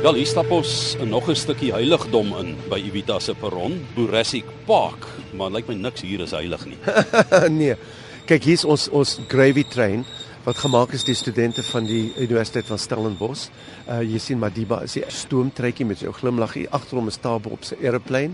Wel, 0.01 0.15
hier 0.15 0.27
stap 0.27 0.49
ons 0.51 0.97
nog 1.05 1.29
'n 1.29 1.37
stukkie 1.37 1.73
heiligdom 1.73 2.33
in 2.41 2.57
by 2.69 2.81
Evita 2.81 3.19
se 3.19 3.35
perron, 3.35 3.87
Bourasic 3.95 4.45
Park, 4.65 5.07
maar 5.37 5.51
lyk 5.51 5.69
my 5.69 5.75
niks 5.75 6.01
hier 6.01 6.21
is 6.21 6.31
heilig 6.31 6.65
nie. 6.65 6.79
nee. 7.61 7.75
Kyk, 8.25 8.45
hier's 8.45 8.65
ons 8.65 8.89
ons 8.89 9.19
gravy 9.29 9.65
train 9.65 10.05
wat 10.45 10.57
gemaak 10.57 10.95
is 10.97 11.05
deur 11.05 11.17
studente 11.19 11.63
van 11.63 11.85
die 11.85 12.13
Universiteit 12.17 12.65
van 12.67 12.79
Stellenbosch. 12.81 13.49
Uh 13.85 14.01
jy 14.01 14.19
sien 14.19 14.41
Madiba 14.41 14.81
is 14.87 14.97
die 14.97 15.05
stoomtreitjie 15.13 15.85
met 15.85 16.01
sy 16.01 16.13
glimlaggie 16.17 16.65
agter 16.73 16.97
hom 16.97 17.11
is 17.13 17.21
Tabo 17.21 17.53
op 17.57 17.67
sy 17.69 17.77
aeroplane 17.83 18.33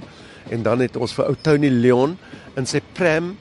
en 0.54 0.62
dan 0.62 0.84
het 0.84 0.96
ons 0.96 1.14
vir 1.16 1.26
ou 1.26 1.34
Tony 1.42 1.72
Leon 1.72 2.14
in 2.56 2.68
sy 2.70 2.78
pram 2.94 3.34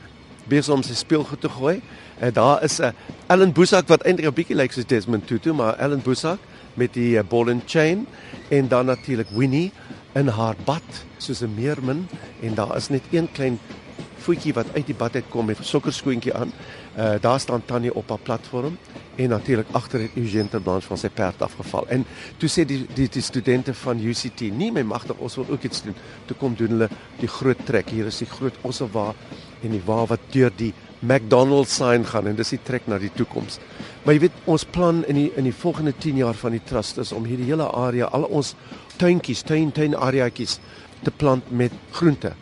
besig 0.50 0.74
om 0.74 0.84
sy 0.86 0.98
speelgoed 0.98 1.42
te 1.42 1.50
gooi. 1.50 1.78
En 2.20 2.34
daar 2.34 2.64
is 2.64 2.80
'n 2.80 2.90
uh, 2.90 2.92
Ellen 3.28 3.54
Boesak 3.54 3.88
wat 3.88 4.02
eintlik 4.02 4.28
'n 4.28 4.34
bietjie 4.34 4.56
lyk 4.56 4.72
soos 4.72 4.86
Desmond 4.86 5.28
Tutu, 5.28 5.54
maar 5.54 5.78
Ellen 5.78 6.02
Boesak 6.02 6.40
met 6.74 6.94
die 6.94 7.18
uh, 7.18 7.24
ball 7.24 7.50
and 7.50 7.64
chain 7.66 8.08
en 8.50 8.68
dan 8.68 8.86
natuurlik 8.86 9.30
Winnie 9.30 9.72
in 10.16 10.28
haar 10.28 10.56
bad 10.66 11.06
soos 11.18 11.42
'n 11.42 11.54
meermin 11.56 12.08
en 12.42 12.56
daar 12.56 12.76
is 12.78 12.90
net 12.90 13.04
een 13.12 13.32
klein 13.32 13.60
voetjie 14.26 14.54
wat 14.54 14.66
uit 14.74 14.86
die 14.90 14.98
bad 14.98 15.16
uitkom 15.16 15.46
met 15.46 15.60
'n 15.60 15.64
sokkerskoentjie 15.64 16.34
aan. 16.34 16.52
Uh 16.96 17.16
daar 17.22 17.40
staan 17.40 17.66
Tannie 17.66 17.94
op 17.94 18.10
haar 18.10 18.20
platform 18.24 18.78
en 19.16 19.30
natuurlik 19.30 19.68
agter 19.72 20.00
het 20.00 20.12
Eugene 20.16 20.50
Terblanche 20.50 20.88
van 20.88 20.98
sy 20.98 21.10
perd 21.10 21.42
afgeval. 21.42 21.88
En 21.88 22.06
toe 22.38 22.50
sê 22.50 22.66
die 22.68 22.86
die 22.94 23.10
die 23.12 23.22
studente 23.22 23.74
van 23.74 24.00
UCT, 24.00 24.42
"Nee, 24.52 24.72
my 24.72 24.82
magtig, 24.82 25.18
ons 25.18 25.36
wil 25.36 25.46
ook 25.50 25.64
iets 25.64 25.84
doen." 25.84 25.96
Toe 26.26 26.38
kom 26.38 26.56
doen 26.56 26.68
hulle 26.68 26.90
die 27.20 27.28
groot 27.28 27.66
trek. 27.66 27.90
Hier 27.90 28.06
is 28.06 28.18
die 28.18 28.28
groot 28.28 28.56
osselwa 28.62 29.14
en 29.62 29.72
die 29.72 29.82
wa 29.86 30.06
wat 30.06 30.20
deur 30.32 30.52
die 30.56 30.74
McDonald's 31.00 31.76
sign 31.76 32.06
gaan 32.06 32.28
en 32.28 32.36
dis 32.36 32.50
die 32.50 32.64
trek 32.64 32.88
na 32.88 32.98
die 32.98 33.12
toekoms. 33.14 33.60
Maar 34.04 34.14
jy 34.14 34.20
weet 34.20 34.32
ons 34.46 34.66
plan 34.66 35.06
in 35.06 35.16
die 35.16 35.32
in 35.36 35.44
die 35.44 35.54
volgende 35.54 35.94
10 35.98 36.16
jaar 36.16 36.34
van 36.34 36.52
die 36.52 36.64
trust 36.64 36.98
is 36.98 37.12
om 37.12 37.26
hierdie 37.26 37.50
hele 37.50 37.72
area, 37.72 38.06
al 38.06 38.24
ons 38.24 38.56
tuintjies, 38.98 39.44
tuin 39.44 39.72
tuin 39.72 39.96
areaatjies 39.96 40.60
te 41.04 41.12
plant 41.12 41.52
met 41.52 41.72
groente 41.92 42.34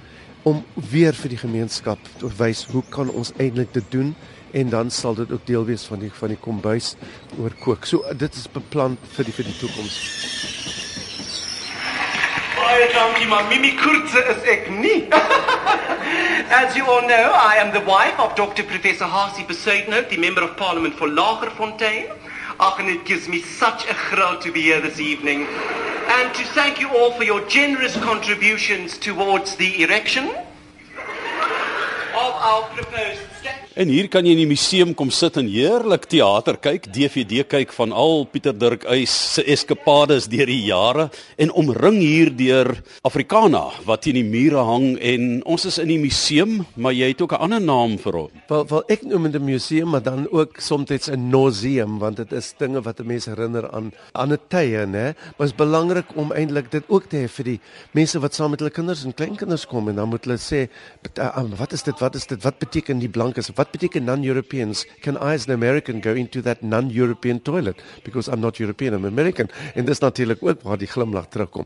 om 0.43 0.63
weer 0.91 1.15
vir 1.15 1.29
die 1.29 1.39
gemeenskap 1.39 1.99
te 2.19 2.29
wys 2.37 2.65
hoe 2.71 2.83
kan 2.89 3.09
ons 3.09 3.31
eintlik 3.39 3.73
dit 3.73 3.91
doen 3.95 4.15
en 4.53 4.69
dan 4.69 4.91
sal 4.91 5.15
dit 5.17 5.31
ook 5.31 5.45
deel 5.45 5.65
wees 5.65 5.83
van 5.89 5.99
die 5.99 6.11
van 6.13 6.33
die 6.33 6.37
kombuis 6.37 6.93
oor 7.41 7.53
kook. 7.59 7.85
So 7.89 8.03
dit 8.13 8.35
is 8.35 8.45
beplan 8.53 8.97
vir 9.15 9.25
die 9.25 9.33
vir 9.33 9.49
die 9.49 9.57
toekoms. 9.57 9.97
Baie 12.57 12.89
dankie, 12.93 13.27
maar 13.27 13.47
Mimi 13.49 13.73
Kurze 13.75 14.21
is 14.35 14.43
ek 14.49 14.69
nie. 14.69 15.07
As 16.53 16.75
you 16.77 16.85
all 16.85 17.01
know, 17.01 17.33
I 17.33 17.57
am 17.57 17.73
the 17.73 17.83
wife 17.85 18.19
of 18.19 18.35
Dr. 18.35 18.63
Professor 18.63 19.05
Hasi 19.05 19.43
Besuitnout, 19.43 20.09
the 20.09 20.17
Member 20.17 20.43
of 20.43 20.55
Parliament 20.55 20.95
for 20.95 21.07
Lagerfontein. 21.07 22.11
Ach, 22.59 22.79
and 22.79 22.89
it 22.89 23.05
gives 23.05 23.27
me 23.27 23.41
such 23.41 23.89
a 23.89 23.95
thrill 23.95 24.37
to 24.39 24.51
be 24.51 24.61
here 24.61 24.79
this 24.79 24.99
evening. 24.99 25.47
And 26.07 26.33
to 26.35 26.43
thank 26.53 26.79
you 26.79 26.89
all 26.89 27.11
for 27.13 27.23
your 27.23 27.41
generous 27.47 27.97
contributions 27.97 28.99
towards 28.99 29.55
the 29.55 29.81
erection 29.81 30.29
of 30.29 30.35
our 32.49 32.61
proposed 32.75 33.21
statue. 33.39 33.62
En 33.73 33.89
hier 33.89 34.05
kan 34.05 34.21
jy 34.21 34.35
in 34.35 34.43
die 34.43 34.45
museum 34.45 34.91
kom 34.93 35.09
sit 35.09 35.33
en 35.41 35.47
heerlik 35.49 36.03
teater 36.05 36.59
kyk, 36.61 36.83
DVD 36.93 37.41
kyk 37.49 37.71
van 37.73 37.89
al 37.89 38.27
Pieter 38.29 38.53
Dirk 38.53 38.83
Uys 38.85 39.13
se 39.33 39.41
eskapades 39.49 40.27
deur 40.29 40.45
die 40.45 40.67
jare 40.67 41.07
en 41.41 41.49
omring 41.57 41.97
hier 41.97 42.29
deur 42.37 42.69
Africana 43.01 43.63
wat 43.87 44.03
teen 44.05 44.19
die 44.19 44.27
mure 44.27 44.61
hang 44.67 44.85
en 45.01 45.39
ons 45.49 45.65
is 45.65 45.79
in 45.81 45.89
die 45.89 45.97
museum, 45.97 46.59
maar 46.77 46.93
jy 46.93 47.07
het 47.15 47.23
ook 47.25 47.33
'n 47.33 47.41
ander 47.49 47.61
naam 47.61 47.97
vir 47.97 48.13
hom. 48.13 48.29
Wel 48.47 48.67
wel 48.69 48.83
ek 48.89 49.01
noem 49.09 49.23
dit 49.31 49.41
'n 49.41 49.45
museum, 49.45 49.89
maar 49.89 50.03
dan 50.03 50.27
ook 50.29 50.61
soms 50.61 51.09
'n 51.09 51.31
museum 51.31 51.97
want 51.97 52.17
dit 52.17 52.31
is 52.31 52.53
dinge 52.59 52.79
wat 52.81 53.03
mense 53.03 53.29
herinner 53.29 53.71
aan 53.71 53.91
ander 54.13 54.39
tye, 54.49 54.85
né? 54.85 55.15
Maar 55.37 55.47
is 55.47 55.55
belangrik 55.55 56.05
om 56.15 56.31
eintlik 56.31 56.69
dit 56.71 56.83
ook 56.89 57.09
te 57.09 57.25
hê 57.25 57.27
vir 57.27 57.45
die 57.45 57.59
mense 57.93 58.19
wat 58.19 58.35
saam 58.35 58.51
met 58.51 58.59
hulle 58.59 58.71
kinders 58.71 59.03
en 59.03 59.13
kleinkinders 59.13 59.65
kom 59.65 59.89
en 59.89 59.95
dan 59.95 60.09
moet 60.09 60.25
hulle 60.25 60.37
sê 60.37 60.69
wat 61.57 61.73
is 61.73 61.83
dit? 61.83 61.99
Wat 61.99 62.15
is 62.15 62.27
dit? 62.27 62.43
Wat 62.43 62.59
beteken 62.59 62.99
die 62.99 63.09
blankes? 63.09 63.49
Wat 63.55 63.62
beteken 63.71 64.03
non-Europeans? 64.03 64.85
Can 65.01 65.15
I 65.15 65.33
as 65.33 65.47
an 65.47 65.53
American 65.53 66.01
go 66.01 66.13
into 66.13 66.41
that 66.41 66.61
non-European 66.61 67.41
toilet 67.41 67.81
because 68.03 68.27
I'm 68.27 68.39
not 68.39 68.57
European, 68.57 68.93
I'm 68.93 69.05
American? 69.05 69.49
En 69.73 69.85
dis 69.85 69.99
natuurlik 69.99 70.43
ook 70.43 70.61
waar 70.61 70.77
die 70.77 70.87
glimlag 70.87 71.27
terugkom. 71.27 71.65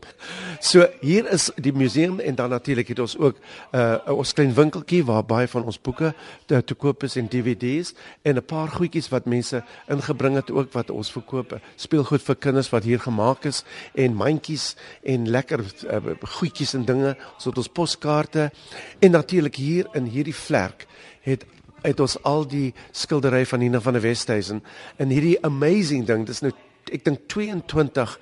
So 0.60 0.86
hier 1.00 1.32
is 1.32 1.50
die 1.56 1.72
museum 1.72 2.20
en 2.20 2.34
dan 2.34 2.50
natuurlik 2.50 2.88
het 2.88 2.98
ons 2.98 3.16
ook 3.18 3.36
'n 3.72 3.76
uh, 3.76 4.16
ons 4.16 4.32
klein 4.32 4.54
winkeltjie 4.54 5.04
waar 5.04 5.24
baie 5.24 5.48
van 5.48 5.64
ons 5.64 5.80
boeke 5.80 6.14
te, 6.46 6.64
te 6.64 6.74
koop 6.74 7.02
is 7.02 7.16
en 7.16 7.28
DVD's 7.28 7.94
en 8.22 8.36
'n 8.36 8.44
paar 8.44 8.68
goedjies 8.68 9.08
wat 9.08 9.24
mense 9.24 9.62
ingebring 9.88 10.34
het 10.34 10.50
ook 10.50 10.72
wat 10.72 10.90
ons 10.90 11.12
verkoop. 11.12 11.60
Speelgoed 11.76 12.22
vir 12.22 12.36
kinders 12.36 12.70
wat 12.70 12.82
hier 12.82 13.00
gemaak 13.00 13.44
is 13.44 13.64
en 13.94 14.14
mandjies 14.14 14.76
en 15.02 15.28
lekker 15.28 15.60
uh, 15.60 16.14
goedjies 16.20 16.74
en 16.74 16.84
dinge 16.84 17.16
soos 17.38 17.56
ons 17.56 17.68
poskaarte 17.68 18.50
en 18.98 19.10
natuurlik 19.10 19.56
hier 19.56 19.88
in 19.92 20.04
hierdie 20.04 20.34
vlerk 20.34 20.86
het 21.20 21.44
het 21.82 22.00
ons 22.00 22.16
al 22.28 22.46
die 22.48 22.72
skildery 22.92 23.44
van 23.46 23.62
Nina 23.62 23.80
van 23.80 23.98
der 23.98 24.02
Westhuizen 24.02 24.62
en 24.96 25.14
hierdie 25.14 25.38
amazing 25.46 26.06
ding 26.06 26.26
dis 26.26 26.42
nou 26.42 26.52
ek 26.92 27.04
dink 27.04 27.26
22 27.28 28.18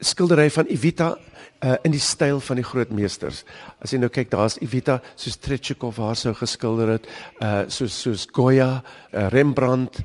skildery 0.00 0.50
van 0.54 0.66
Evita 0.70 1.16
uh, 1.64 1.74
in 1.82 1.94
die 1.94 2.02
styl 2.02 2.40
van 2.44 2.60
die 2.60 2.66
groot 2.66 2.90
meesters. 2.94 3.42
As 3.82 3.92
jy 3.92 4.00
nou 4.02 4.10
kyk, 4.14 4.30
daar's 4.30 4.58
Evita 4.62 4.98
soos 5.18 5.38
Tretchikov 5.42 5.98
haar 6.02 6.18
sou 6.18 6.34
geskilder 6.38 6.94
het, 6.96 7.08
uh 7.42 7.64
soos 7.72 7.96
soos 8.04 8.26
Goya, 8.34 8.78
uh, 8.78 9.26
Rembrandt 9.34 10.02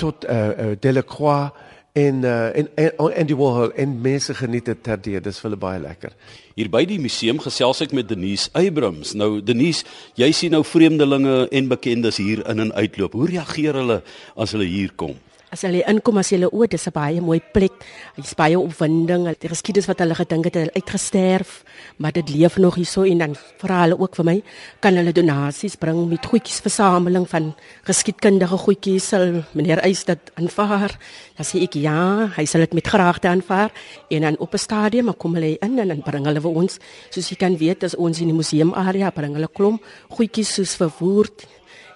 tot 0.00 0.24
uh, 0.24 0.32
uh 0.32 0.72
Delacroix 0.80 1.52
en 1.92 2.22
uh 2.24 2.56
en, 2.56 2.68
en 2.74 2.92
Andy 2.98 3.34
Warhol 3.34 3.72
en 3.72 4.00
mense 4.00 4.34
geniet 4.34 4.64
dit 4.64 4.82
terdeur. 4.82 5.20
Dis 5.20 5.40
vir 5.40 5.50
hulle 5.50 5.60
baie 5.60 5.80
lekker. 5.80 6.14
Hier 6.56 6.70
by 6.72 6.84
die 6.88 7.00
museum 7.00 7.40
gesels 7.42 7.82
ek 7.84 7.92
met 7.96 8.08
Denise 8.08 8.48
Abrams. 8.56 9.12
Nou 9.18 9.40
Denise, 9.44 9.84
jy 10.16 10.30
sien 10.32 10.56
nou 10.56 10.62
vreemdelinge 10.64 11.48
en 11.52 11.68
bekendes 11.68 12.20
hier 12.22 12.44
in 12.48 12.64
en 12.64 12.72
uitloop. 12.72 13.12
Hoe 13.12 13.28
reageer 13.34 13.80
hulle 13.82 14.00
as 14.36 14.56
hulle 14.56 14.68
hier 14.68 14.92
kom? 14.96 15.18
As 15.52 15.62
hulle 15.66 15.82
inkom 15.84 16.16
as 16.18 16.30
hulle 16.32 16.48
o, 16.48 16.64
dis 16.66 16.86
'n 16.88 16.92
baie 16.92 17.20
mooi 17.20 17.40
plek. 17.40 17.72
Hy's 18.16 18.34
baie 18.34 18.56
opwinding. 18.58 19.28
Die 19.38 19.48
geskiedenis 19.48 19.86
wat 19.86 20.00
hulle 20.00 20.14
gedink 20.14 20.44
het, 20.44 20.54
het 20.54 20.74
uitgesterf, 20.74 21.64
maar 21.98 22.12
dit 22.12 22.28
leef 22.30 22.56
nog 22.56 22.74
hierso 22.74 23.02
en 23.02 23.18
dan 23.18 23.36
vra 23.58 23.82
hulle 23.82 23.98
ook 23.98 24.16
vir 24.16 24.24
my, 24.24 24.42
kan 24.80 24.94
hulle 24.96 25.12
donasies 25.12 25.76
bring 25.76 26.08
met 26.08 26.24
goedjies 26.24 26.60
versameling 26.60 27.28
van 27.28 27.54
geskiedkundige 27.84 28.56
goedjies 28.56 29.08
sal 29.08 29.44
meneer 29.52 29.84
Eys 29.84 30.04
dit 30.04 30.32
aanvaar. 30.34 30.96
Dan 31.36 31.44
sê 31.44 31.62
ek 31.62 31.74
ja, 31.74 32.32
hy 32.36 32.44
sal 32.44 32.60
dit 32.60 32.74
met 32.74 32.86
graagte 32.86 33.28
aanvaar 33.28 33.70
en 34.10 34.22
dan 34.22 34.36
op 34.38 34.54
'n 34.54 34.58
stadium 34.58 35.14
kom 35.16 35.34
hulle 35.34 35.58
in 35.60 35.78
en 35.78 35.88
dan 35.88 36.02
bring 36.02 36.24
hulle 36.24 36.40
vir 36.40 36.50
ons, 36.50 36.78
soos 37.10 37.28
jy 37.28 37.36
kan 37.36 37.56
weet, 37.56 37.84
as 37.84 37.94
ons 37.94 38.20
in 38.20 38.28
die 38.28 38.36
museum 38.36 38.72
area 38.74 39.10
bring 39.10 39.34
hulle 39.34 39.48
klomp 39.48 39.82
goedjies 40.08 40.54
soos 40.54 40.76
verwoord 40.76 41.46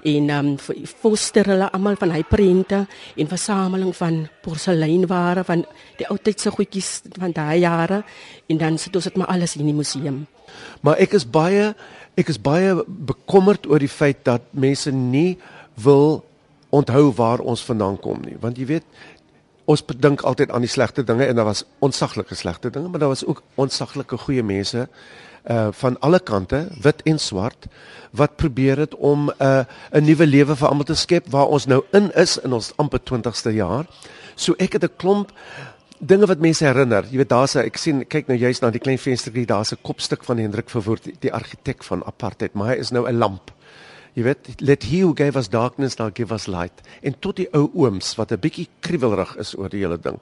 en 0.06 0.30
ehm 0.30 0.52
um, 0.52 0.84
foster 1.00 1.48
hulle 1.50 1.68
almal 1.75 1.98
van 1.98 2.12
hy 2.14 2.22
prente 2.28 2.84
en 3.16 3.30
versameling 3.30 3.92
van 3.96 4.20
porseleinware 4.44 5.42
van 5.48 5.64
die 5.98 6.06
ou 6.10 6.18
tyd 6.22 6.40
se 6.40 6.52
goedjies 6.54 6.90
van 7.18 7.34
daai 7.34 7.58
jare 7.64 8.02
en 8.46 8.60
dan 8.62 8.78
sit 8.78 8.96
ons 8.96 9.08
dit 9.08 9.16
maar 9.16 9.32
alles 9.34 9.56
in 9.56 9.66
die 9.66 9.75
museum. 9.75 10.26
Maar 10.80 11.02
ek 11.02 11.18
is 11.18 11.26
baie 11.26 11.72
ek 12.16 12.30
is 12.32 12.40
baie 12.40 12.76
bekommerd 12.86 13.66
oor 13.66 13.82
die 13.82 13.92
feit 13.92 14.22
dat 14.25 14.46
mense 14.52 14.92
nie 14.94 15.36
wil 15.82 16.22
onthou 16.70 17.10
waar 17.16 17.42
ons 17.42 17.64
vandaan 17.64 17.98
kom 18.00 18.22
nie 18.25 18.38
want 18.40 18.58
jy 18.58 18.70
weet 18.70 18.86
ons 19.66 19.82
dink 19.98 20.22
altyd 20.22 20.52
aan 20.54 20.62
die 20.62 20.70
slegte 20.70 21.02
dinge 21.04 21.26
en 21.26 21.36
daar 21.36 21.50
was 21.50 21.64
onsaglike 21.82 22.38
slegte 22.38 22.70
dinge 22.70 22.88
maar 22.88 23.02
daar 23.02 23.14
was 23.14 23.26
ook 23.26 23.42
onsaglike 23.54 24.18
goeie 24.26 24.42
mense 24.42 24.86
uh 25.50 25.69
van 25.73 25.99
alle 26.00 26.21
kante, 26.21 26.69
wit 26.83 27.03
en 27.03 27.19
swart, 27.19 27.67
wat 28.11 28.37
probeer 28.37 28.79
het 28.79 28.95
om 28.95 29.31
'n 29.31 29.43
uh, 29.43 29.65
'n 29.93 30.05
nuwe 30.05 30.26
lewe 30.26 30.57
vir 30.57 30.69
almal 30.69 30.85
te 30.85 30.95
skep 30.95 31.31
waar 31.31 31.47
ons 31.47 31.67
nou 31.67 31.85
in 31.93 32.12
is 32.12 32.38
in 32.38 32.53
ons 32.53 32.73
amper 32.76 33.00
20ste 33.00 33.50
jaar. 33.55 33.87
So 34.35 34.55
ek 34.59 34.73
het 34.73 34.85
'n 34.85 34.97
klomp 34.97 35.33
dinge 35.99 36.26
wat 36.26 36.38
mense 36.38 36.65
herinner. 36.65 37.05
Jy 37.11 37.17
weet 37.17 37.29
daar's 37.29 37.55
'n 37.57 37.65
ek 37.65 37.76
sien 37.76 38.07
kyk 38.07 38.29
nou 38.29 38.38
juist 38.38 38.62
na 38.62 38.71
die 38.71 38.81
klein 38.81 38.99
venstertjie, 38.99 39.47
daar's 39.47 39.73
'n 39.73 39.83
kopstuk 39.83 40.25
van 40.25 40.38
Hendrik 40.38 40.71
Verwoerd, 40.71 41.05
die, 41.05 41.17
die 41.21 41.33
argitek 41.33 41.85
van 41.85 42.05
apartheid, 42.05 42.55
maar 42.55 42.69
hy 42.69 42.75
is 42.81 42.91
nou 42.91 43.09
'n 43.09 43.19
lamp. 43.19 43.50
Jy 44.15 44.23
weet, 44.23 44.61
let 44.61 44.83
he 44.83 45.03
who 45.03 45.12
gave 45.12 45.37
us 45.38 45.49
darkness 45.49 45.99
now 45.99 46.11
give 46.15 46.33
us 46.33 46.47
light. 46.47 46.81
En 47.03 47.19
tot 47.19 47.37
die 47.37 47.49
ou 47.53 47.71
ooms 47.75 48.15
wat 48.17 48.33
'n 48.33 48.41
bietjie 48.41 48.69
kriewelrig 48.81 49.37
is 49.37 49.55
oor 49.57 49.69
die 49.69 49.81
hele 49.81 49.99
ding, 49.99 50.19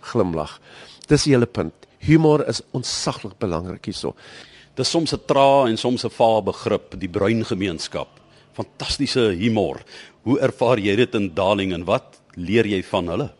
glimlag. 0.00 0.60
Dis 1.06 1.24
die 1.24 1.32
hele 1.32 1.46
punt. 1.46 1.74
Humor 1.98 2.48
is 2.48 2.62
ontsaglik 2.72 3.38
belangrik 3.38 3.84
hierso. 3.84 4.14
Dis 4.74 4.90
soms 4.90 5.12
'n 5.14 5.22
tra 5.26 5.66
en 5.66 5.76
soms 5.76 6.04
'n 6.04 6.10
vaar 6.10 6.42
begrip, 6.42 6.98
die 6.98 7.08
bruin 7.08 7.44
gemeenskap. 7.44 8.08
Fantastiese 8.52 9.34
humor. 9.38 9.82
Hoe 10.22 10.40
ervaar 10.40 10.78
jy 10.78 10.96
dit 10.96 11.14
in 11.14 11.34
Darling 11.34 11.72
en 11.72 11.84
wat 11.84 12.20
leer 12.34 12.66
jy 12.66 12.82
van 12.82 13.08
hulle? 13.08 13.30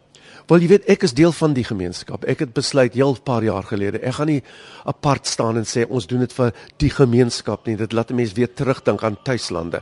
Wel 0.47 0.61
jy 0.61 0.67
weet 0.69 0.89
ek 0.93 1.03
is 1.03 1.15
deel 1.17 1.33
van 1.33 1.55
die 1.57 1.65
gemeenskap. 1.65 2.25
Ek 2.29 2.39
het 2.39 2.53
besluit 2.53 2.93
heel 2.93 3.17
paar 3.25 3.43
jaar 3.43 3.65
gelede. 3.65 3.99
Ek 4.05 4.19
gaan 4.19 4.27
nie 4.27 4.43
apart 4.85 5.27
staan 5.27 5.57
en 5.57 5.65
sê 5.65 5.87
ons 5.89 6.07
doen 6.07 6.21
dit 6.21 6.33
vir 6.33 6.53
die 6.77 6.91
gemeenskap 6.91 7.67
nie. 7.67 7.77
Dit 7.77 7.93
laat 7.93 8.13
mense 8.13 8.35
weer 8.37 8.53
terugdink 8.53 9.03
aan 9.03 9.17
tuislande. 9.25 9.81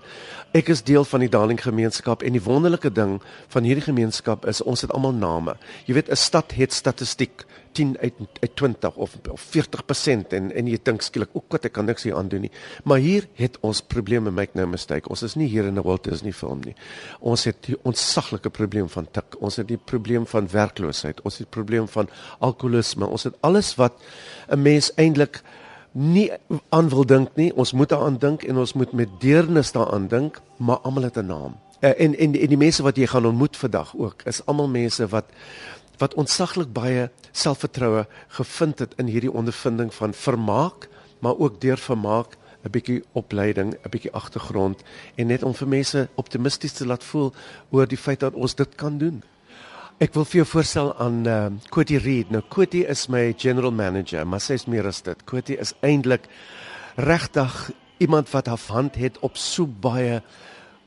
Ek 0.54 0.68
is 0.68 0.84
deel 0.86 1.04
van 1.04 1.20
die 1.20 1.28
Darling 1.28 1.58
gemeenskap 1.58 2.22
en 2.22 2.32
die 2.32 2.44
wonderlike 2.44 2.92
ding 2.94 3.20
van 3.48 3.64
hierdie 3.64 3.88
gemeenskap 3.88 4.46
is 4.46 4.62
ons 4.62 4.80
het 4.86 4.92
almal 4.94 5.12
name. 5.12 5.56
Jy 5.86 5.94
weet 5.94 6.10
'n 6.10 6.16
stad 6.16 6.52
het 6.52 6.72
statistiek. 6.72 7.44
10 7.72 7.96
uit, 8.00 8.14
uit 8.40 8.56
20 8.56 8.94
of, 8.94 9.16
of 9.30 9.46
40% 9.56 10.34
en 10.36 10.52
en 10.52 10.68
jy 10.70 10.78
dink 10.82 11.02
skielik 11.02 11.30
ook 11.32 11.44
wat 11.54 11.64
ek 11.68 11.72
kan 11.72 11.88
niks 11.88 12.06
hier 12.06 12.16
aan 12.16 12.28
doen 12.28 12.46
nie. 12.46 12.52
Maar 12.84 12.98
hier 12.98 13.28
het 13.38 13.58
ons 13.60 13.82
probleme 13.82 14.30
make 14.30 14.58
no 14.58 14.66
mistake. 14.66 15.08
Ons 15.08 15.22
is 15.22 15.34
nie 15.34 15.48
hier 15.48 15.64
in 15.64 15.78
'n 15.78 15.82
Walt 15.86 16.04
Disney 16.04 16.32
film 16.32 16.60
nie. 16.64 16.74
Ons 17.20 17.44
het 17.44 17.56
die 17.66 17.76
ontsaglike 17.82 18.50
probleem 18.50 18.88
van 18.88 19.08
tik. 19.10 19.40
Ons 19.40 19.56
het 19.56 19.68
die 19.68 19.80
probleem 19.84 20.26
van 20.26 20.48
werkloosheid. 20.48 21.20
Ons 21.22 21.38
het 21.38 21.50
die 21.50 21.56
probleem 21.62 21.88
van 21.88 22.08
alkoholisme. 22.38 23.06
Ons 23.06 23.24
het 23.24 23.34
alles 23.40 23.74
wat 23.74 23.92
'n 24.48 24.62
mens 24.62 24.92
eintlik 24.94 25.42
nie 25.92 26.30
aan 26.68 26.88
wil 26.88 27.04
dink 27.06 27.36
nie. 27.36 27.52
Ons 27.56 27.72
moet 27.72 27.88
daaraan 27.88 28.18
dink 28.18 28.42
en 28.42 28.56
ons 28.56 28.72
moet 28.72 28.92
met 28.92 29.08
deernis 29.20 29.72
daaraan 29.72 30.08
dink, 30.08 30.40
maar 30.56 30.78
almal 30.78 31.02
het 31.02 31.16
'n 31.16 31.26
naam. 31.26 31.56
Uh, 31.82 31.90
en 31.98 32.18
en 32.18 32.34
en 32.38 32.48
die 32.48 32.56
mense 32.56 32.82
wat 32.82 32.96
jy 32.96 33.06
gaan 33.06 33.26
ontmoet 33.26 33.56
vandag 33.56 33.96
ook 33.98 34.22
is 34.30 34.38
almal 34.46 34.68
mense 34.68 35.06
wat 35.10 35.24
wat 36.02 36.18
ontsaglik 36.18 36.72
baie 36.74 37.08
selfvertroue 37.30 38.06
gevind 38.36 38.82
het 38.82 38.94
in 38.98 39.10
hierdie 39.12 39.32
ondervinding 39.32 39.92
van 39.94 40.14
vermaak, 40.14 40.88
maar 41.22 41.38
ook 41.38 41.60
deur 41.62 41.78
vermaak 41.78 42.36
'n 42.62 42.70
bietjie 42.70 43.02
opleiding, 43.12 43.74
'n 43.74 43.90
bietjie 43.90 44.12
agtergrond 44.12 44.82
en 45.14 45.26
net 45.26 45.42
om 45.42 45.54
vir 45.54 45.68
mense 45.68 46.08
optimisties 46.14 46.72
te 46.72 46.86
laat 46.86 47.04
voel 47.04 47.32
oor 47.70 47.86
die 47.86 47.98
feit 47.98 48.20
dat 48.20 48.34
ons 48.34 48.54
dit 48.54 48.74
kan 48.74 48.98
doen. 48.98 49.22
Ek 49.98 50.14
wil 50.14 50.24
vir 50.24 50.42
jou 50.42 50.46
voorstel 50.46 50.94
aan 50.98 51.26
uh, 51.26 51.46
Koti 51.70 51.98
Reed. 51.98 52.30
Nou 52.30 52.42
Koti 52.48 52.84
is 52.84 53.06
my 53.08 53.34
general 53.36 53.72
manager, 53.72 54.26
maar 54.26 54.40
sy 54.40 54.52
is 54.52 54.66
meer 54.66 54.86
as 54.86 55.02
dit. 55.02 55.24
Koti 55.24 55.54
is 55.54 55.74
eintlik 55.80 56.26
regtig 56.96 57.70
iemand 57.98 58.30
wat 58.30 58.46
haar 58.46 58.60
hand 58.66 58.94
het 58.94 59.18
op 59.22 59.36
so 59.36 59.66
baie 59.66 60.22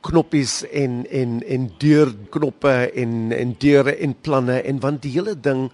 knoppies 0.05 0.61
en 0.69 1.03
en 1.09 1.39
en 1.43 1.67
deurknoppe 1.81 2.73
en 2.93 3.31
en 3.35 3.53
deure 3.59 3.95
en 3.97 4.15
planne 4.21 4.59
en 4.61 4.79
want 4.83 5.01
die 5.05 5.13
hele 5.17 5.35
ding 5.35 5.69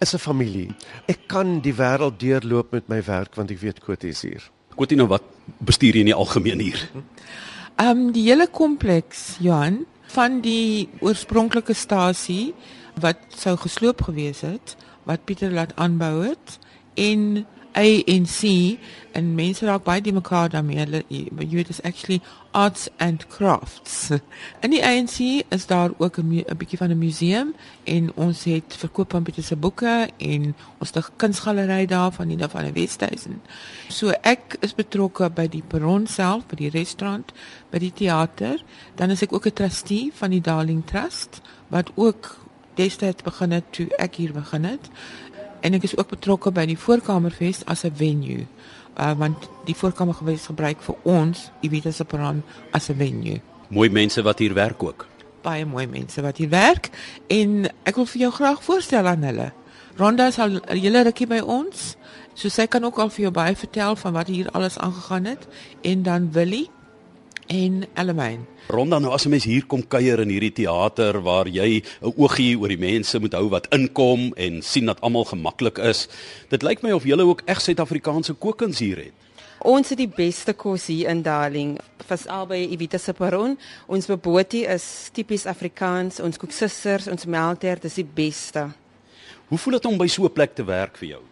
is 0.00 0.14
'n 0.14 0.18
familie. 0.18 0.74
Ek 1.06 1.18
kan 1.26 1.60
die 1.60 1.74
wêreld 1.74 2.18
deurloop 2.20 2.72
met 2.72 2.88
my 2.88 3.02
werk 3.02 3.34
want 3.36 3.50
ek 3.50 3.60
weet 3.60 3.80
Kotie 3.80 4.10
is 4.10 4.22
hier. 4.22 4.50
Kotie 4.76 4.96
nou 4.96 5.08
wat 5.08 5.22
bestuur 5.58 5.94
jy 5.94 6.00
in 6.00 6.12
die 6.12 6.14
algemeen 6.14 6.60
hier? 6.60 6.88
Ehm 7.78 7.90
um, 7.90 8.12
die 8.12 8.24
hele 8.26 8.48
kompleks, 8.50 9.36
Johan, 9.40 9.86
van 10.06 10.40
die 10.40 10.88
oorspronklike 11.00 11.74
stasie 11.74 12.54
wat 13.00 13.16
sou 13.36 13.56
gesloop 13.56 14.02
gewees 14.02 14.40
het, 14.40 14.76
wat 15.04 15.24
Pieter 15.24 15.52
laat 15.52 15.76
aanbou 15.76 16.24
het 16.24 16.58
en 16.94 17.46
ANC 17.78 18.42
en 19.12 19.34
mense 19.34 19.66
raak 19.66 19.84
baie 19.86 20.02
die 20.02 20.12
mekaar 20.12 20.50
daarmee. 20.50 20.78
Hulle 20.82 21.02
you 21.08 21.56
weet 21.56 21.68
is 21.68 21.82
actually 21.82 22.20
arts 22.58 22.88
and 22.96 23.26
crafts. 23.26 24.10
In 24.60 24.72
die 24.74 24.82
ANC 24.82 25.44
is 25.48 25.66
daar 25.66 25.90
ook 25.96 26.18
'n 26.18 26.44
bietjie 26.56 26.78
van 26.78 26.90
'n 26.90 26.98
museum 26.98 27.54
en 27.84 28.10
ons 28.14 28.44
het 28.44 28.74
verkoop 28.76 29.10
van 29.10 29.22
Pieter 29.22 29.42
se 29.42 29.56
boeke 29.56 30.08
en 30.16 30.54
ons 30.78 30.90
het 30.92 31.04
'n 31.04 31.12
kunsgalery 31.16 31.86
daar 31.86 32.12
van 32.12 32.28
die 32.28 32.48
van 32.48 32.64
die 32.64 32.72
Westhuizen. 32.72 33.42
So 33.88 34.08
ek 34.08 34.56
is 34.60 34.74
betrokke 34.74 35.30
by 35.30 35.48
die 35.48 35.62
perron 35.66 36.06
self, 36.06 36.46
by 36.46 36.56
die 36.56 36.70
restaurant, 36.70 37.32
by 37.70 37.78
die 37.78 37.92
teater. 37.92 38.62
Dan 38.94 39.10
is 39.10 39.22
ek 39.22 39.32
ook 39.32 39.46
'n 39.46 39.52
trustee 39.52 40.10
van 40.14 40.30
die 40.30 40.40
Darling 40.40 40.86
Trust 40.86 41.40
wat 41.68 41.90
ook 41.94 42.36
destyds 42.74 43.22
begin 43.22 43.50
het 43.50 43.64
toe 43.70 43.88
ek 43.96 44.14
hier 44.14 44.32
begin 44.32 44.64
het 44.64 44.88
en 45.60 45.74
ek 45.74 45.82
is 45.82 45.96
ook 45.96 46.08
betrokke 46.08 46.50
by 46.50 46.66
die 46.66 46.78
voorkamerfees 46.78 47.64
as 47.64 47.84
'n 47.84 47.94
venue. 47.94 48.46
Uh 48.98 49.12
want 49.18 49.48
die 49.64 49.76
voorkamerfees 49.78 50.48
gebruik 50.50 50.80
vir 50.82 50.96
ons 51.02 51.50
Evita 51.62 51.90
se 51.90 52.04
peron 52.04 52.42
as 52.72 52.90
'n 52.90 52.96
venue. 52.96 53.40
Mooi 53.68 53.90
mense 53.90 54.22
wat 54.22 54.38
hier 54.38 54.54
werk 54.54 54.82
ook. 54.82 55.06
Baie 55.42 55.64
mooi 55.66 55.86
mense 55.86 56.22
wat 56.22 56.36
hier 56.36 56.48
werk 56.48 56.90
en 57.26 57.70
ek 57.84 57.94
wil 57.94 58.06
vir 58.06 58.20
jou 58.20 58.32
graag 58.32 58.62
voorstel 58.62 59.06
aan 59.06 59.22
hulle. 59.22 59.52
Ronda 59.96 60.26
is 60.26 60.38
al 60.38 60.50
'n 60.50 60.78
hele 60.78 61.02
rukkie 61.02 61.26
by 61.26 61.38
ons. 61.38 61.96
So 62.34 62.48
sy 62.48 62.66
kan 62.66 62.84
ook 62.84 62.98
al 62.98 63.10
vir 63.10 63.22
jou 63.22 63.32
baie 63.32 63.56
vertel 63.56 63.96
van 63.96 64.12
wat 64.12 64.26
hier 64.26 64.50
alles 64.50 64.78
aangegaan 64.78 65.24
het 65.24 65.46
en 65.82 66.02
dan 66.02 66.32
Willie 66.32 66.70
en 67.48 67.86
Elmaine. 67.94 68.44
Ronda 68.68 68.98
nou 68.98 69.12
as 69.12 69.24
'n 69.24 69.30
mens 69.30 69.44
hier 69.44 69.66
kom 69.66 69.82
kuier 69.88 70.20
in 70.20 70.28
hierdie 70.28 70.52
teater 70.52 71.22
waar 71.22 71.48
jy 71.48 71.82
'n 72.02 72.12
oogie 72.16 72.58
oor 72.58 72.68
die 72.68 72.78
mense 72.78 73.18
moet 73.18 73.32
hou 73.32 73.48
wat 73.48 73.66
inkom 73.70 74.32
en 74.36 74.62
sien 74.62 74.86
dat 74.86 75.00
almal 75.00 75.24
gemaklik 75.24 75.78
is. 75.78 76.08
Dit 76.48 76.62
lyk 76.62 76.82
my 76.82 76.92
of 76.92 77.04
julle 77.04 77.24
ook 77.24 77.42
reg 77.46 77.60
Suid-Afrikaanse 77.60 78.34
kokens 78.34 78.78
hier 78.78 78.96
het. 78.96 79.12
Ons 79.58 79.88
het 79.88 79.98
die 79.98 80.08
beste 80.08 80.52
kos 80.52 80.86
hier 80.86 81.08
in 81.08 81.22
Darling. 81.22 81.78
Vir 82.06 82.18
albei 82.26 82.68
Evita 82.70 82.98
se 82.98 83.12
peron. 83.12 83.58
Ons 83.86 84.06
beboetie 84.06 84.66
is 84.66 85.10
tipies 85.12 85.46
Afrikaans. 85.46 86.20
Ons 86.20 86.36
kook 86.36 86.52
susters, 86.52 87.08
ons 87.08 87.26
melktert 87.26 87.84
is 87.84 87.94
die 87.94 88.06
beste. 88.06 88.68
Hoe 89.48 89.58
voel 89.58 89.72
dit 89.72 89.84
om 89.84 89.98
by 89.98 90.06
so 90.06 90.24
'n 90.24 90.32
plek 90.32 90.54
te 90.54 90.64
werk 90.64 90.96
vir 90.96 91.08
jou? 91.08 91.27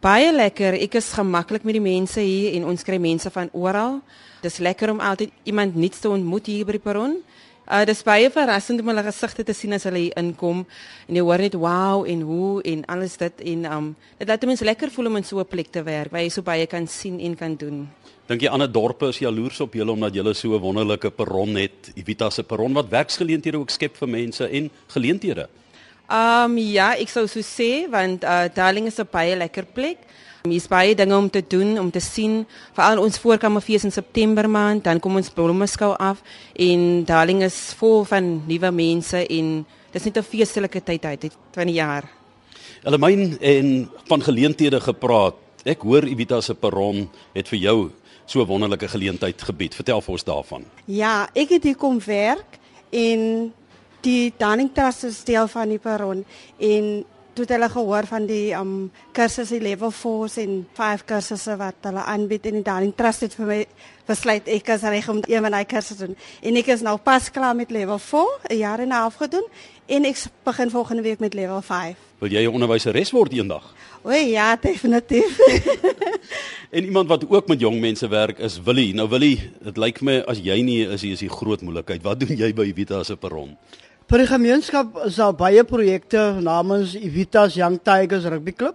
Baie 0.00 0.30
lekker. 0.32 0.78
Ek 0.80 0.94
is 0.96 1.10
gemaklik 1.12 1.60
met 1.68 1.76
die 1.76 1.82
mense 1.84 2.22
hier 2.24 2.54
en 2.56 2.70
ons 2.70 2.84
kry 2.88 2.96
mense 2.96 3.28
van 3.34 3.50
oral. 3.52 3.98
Dis 4.40 4.56
lekker 4.56 4.94
om 4.94 5.02
altyd 5.04 5.34
iemand 5.44 5.76
nuuts 5.76 6.00
te 6.00 6.08
ontmoet 6.08 6.48
hier 6.48 6.64
by 6.64 6.78
die 6.78 6.80
perron. 6.80 7.18
Uh 7.68 7.82
dis 7.84 8.00
baie 8.02 8.30
verrassend 8.32 8.80
om 8.80 8.88
hulle 8.88 9.04
gesigte 9.04 9.44
te 9.44 9.52
sien 9.52 9.76
as 9.76 9.84
hulle 9.84 10.00
hier 10.06 10.16
inkom 10.16 10.64
en 10.64 11.18
jy 11.20 11.26
hoor 11.26 11.44
net 11.44 11.58
wow 11.60 12.08
en 12.08 12.24
hoe 12.30 12.64
en 12.72 12.86
alles 12.96 13.18
dit 13.20 13.44
en 13.52 13.68
um 13.74 13.92
dit 14.16 14.32
laat 14.32 14.48
mense 14.48 14.64
lekker 14.64 14.88
voel 14.96 15.12
om 15.12 15.20
in 15.20 15.28
so 15.28 15.38
'n 15.38 15.52
plek 15.52 15.68
te 15.68 15.84
werk 15.84 16.10
waar 16.10 16.24
jy 16.24 16.32
so 16.32 16.42
baie 16.42 16.66
kan 16.66 16.88
sien 16.88 17.20
en 17.20 17.36
kan 17.36 17.54
doen. 17.54 17.86
Dink 18.26 18.40
jy 18.40 18.48
ander 18.48 18.72
dorpe 18.72 19.08
is 19.08 19.20
jaloers 19.20 19.60
op 19.60 19.74
julle 19.74 19.92
omdat 19.92 20.14
julle 20.14 20.34
so 20.34 20.56
'n 20.56 20.60
wonderlike 20.60 21.10
perron 21.10 21.56
het, 21.56 21.92
Evita 21.94 22.30
se 22.30 22.42
perron 22.42 22.72
wat 22.72 22.88
werksgeleenthede 22.88 23.58
ook 23.58 23.70
skep 23.70 23.96
vir 23.96 24.08
mense 24.08 24.48
en 24.48 24.70
geleenthede? 24.88 25.48
Um 26.10 26.56
ja, 26.58 26.96
ek 26.98 27.08
sou 27.08 27.28
so 27.30 27.38
sê 27.38 27.86
want 27.90 28.24
uh 28.26 28.48
Darling 28.50 28.86
is 28.90 28.98
'n 28.98 29.06
baie 29.06 29.36
lekker 29.36 29.64
plek. 29.64 29.98
Hier 30.42 30.56
is 30.56 30.66
baie 30.66 30.94
dinge 30.94 31.16
om 31.16 31.30
te 31.30 31.42
doen, 31.46 31.78
om 31.78 31.90
te 31.90 32.00
sien. 32.00 32.46
Veral 32.72 32.98
ons 32.98 33.18
voorkamerfees 33.18 33.84
in 33.84 33.92
September 33.92 34.48
maand, 34.48 34.84
dan 34.84 34.98
kom 34.98 35.16
ons 35.16 35.30
blommeskou 35.30 35.94
af 35.98 36.22
en 36.56 37.04
Darling 37.04 37.42
is 37.42 37.74
vol 37.76 38.04
van 38.04 38.42
nuwe 38.46 38.70
mense 38.72 39.26
en 39.26 39.66
dis 39.92 40.04
net 40.04 40.16
'n 40.16 40.22
feestelike 40.22 40.80
tyd 40.82 41.04
uit 41.04 41.30
van 41.52 41.66
die 41.66 41.74
jaar. 41.76 42.08
Hulle 42.82 42.98
myn 42.98 43.38
en 43.40 43.90
van 44.08 44.22
geleenthede 44.22 44.80
gepraat. 44.80 45.34
Ek 45.64 45.82
hoor 45.82 46.02
Evita 46.02 46.40
se 46.40 46.54
perron 46.54 47.10
het 47.34 47.48
vir 47.48 47.58
jou 47.58 47.90
so 48.26 48.40
'n 48.40 48.46
wonderlike 48.46 48.88
geleentheid 48.88 49.42
gebied. 49.42 49.74
Vertel 49.74 50.00
vir 50.00 50.12
ons 50.12 50.24
daarvan. 50.24 50.64
Ja, 50.86 51.28
ek 51.34 51.48
het 51.50 51.62
hier 51.62 51.76
kom 51.76 52.00
werk 52.00 52.58
en 52.90 53.52
die 54.04 54.32
Darling 54.36 54.72
Trust 54.74 55.04
is 55.04 55.24
deel 55.24 55.48
van 55.48 55.68
die 55.68 55.78
perron 55.78 56.24
en 56.58 57.04
toe 57.32 57.44
het 57.44 57.52
hulle 57.54 57.68
gehoor 57.70 58.06
van 58.10 58.26
die 58.26 58.52
um 58.58 58.90
kursusse 59.16 59.60
level 59.62 59.90
4 59.94 60.36
en 60.42 60.54
5 60.76 61.04
kursusse 61.08 61.56
wat 61.60 61.88
hulle 61.88 62.04
aanbied 62.12 62.46
en 62.50 62.58
die 62.58 62.66
Darling 62.66 62.94
Trust 62.96 63.24
het 63.26 63.36
vir 63.38 63.46
my 63.46 63.58
besluit 64.10 64.48
ek 64.50 64.72
is 64.74 64.82
reg 64.82 65.08
om 65.12 65.20
een 65.22 65.44
van 65.44 65.54
daai 65.54 65.64
kursusse 65.70 66.06
doen. 66.06 66.16
En 66.42 66.56
ek 66.58 66.72
is 66.74 66.82
nou 66.82 66.96
pas 66.98 67.30
klaar 67.30 67.54
met 67.56 67.70
level 67.70 67.98
4, 67.98 68.26
'n 68.50 68.56
jaar 68.56 68.80
en 68.80 68.88
'n 68.88 69.00
half 69.02 69.14
gedoen 69.14 69.46
en 69.86 70.04
ek 70.04 70.16
begin 70.44 70.70
volgende 70.70 71.02
week 71.02 71.20
met 71.20 71.34
level 71.34 71.62
5. 71.62 71.96
Wil 72.18 72.30
jy 72.30 72.42
'n 72.44 72.52
onderwyseres 72.52 73.10
word 73.10 73.32
eendag? 73.32 73.74
O 74.02 74.10
ja, 74.12 74.56
definitief. 74.56 75.38
en 76.76 76.84
iemand 76.84 77.08
wat 77.08 77.28
ook 77.28 77.48
met 77.48 77.60
jong 77.60 77.80
mense 77.80 78.08
werk 78.08 78.38
is 78.38 78.60
Willie. 78.62 78.94
Nou 78.94 79.08
Willie, 79.08 79.50
dit 79.62 79.76
lyk 79.76 80.00
my 80.00 80.20
as 80.26 80.38
jy 80.38 80.60
nie 80.62 80.86
is, 80.86 81.02
is 81.02 81.18
die 81.18 81.28
groot 81.28 81.60
moeilikheid. 81.60 82.02
Wat 82.02 82.20
doen 82.20 82.36
jy 82.36 82.52
by 82.54 82.72
Vita 82.74 83.02
se 83.04 83.16
perron? 83.16 83.56
Vir 84.10 84.24
die 84.24 84.26
gemeenskap 84.26 84.96
is 85.06 85.20
daar 85.20 85.36
baie 85.38 85.62
projekte 85.62 86.18
namens 86.42 86.96
Evitas 86.98 87.54
Young 87.54 87.76
Tigers 87.78 88.24
Rugby 88.26 88.50
Club. 88.50 88.74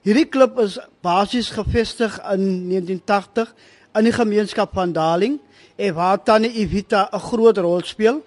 Hierdie 0.00 0.24
klub 0.32 0.56
is 0.62 0.78
basies 1.04 1.50
gevestig 1.52 2.14
in 2.32 2.70
1980 2.70 3.50
in 4.00 4.06
die 4.08 4.14
gemeenskap 4.16 4.72
van 4.72 4.94
Darling 4.96 5.34
en 5.76 5.92
waar 5.92 6.22
tannie 6.24 6.54
Evita 6.62 7.02
'n 7.12 7.20
groot 7.20 7.58
rol 7.58 7.84
speel. 7.84 8.22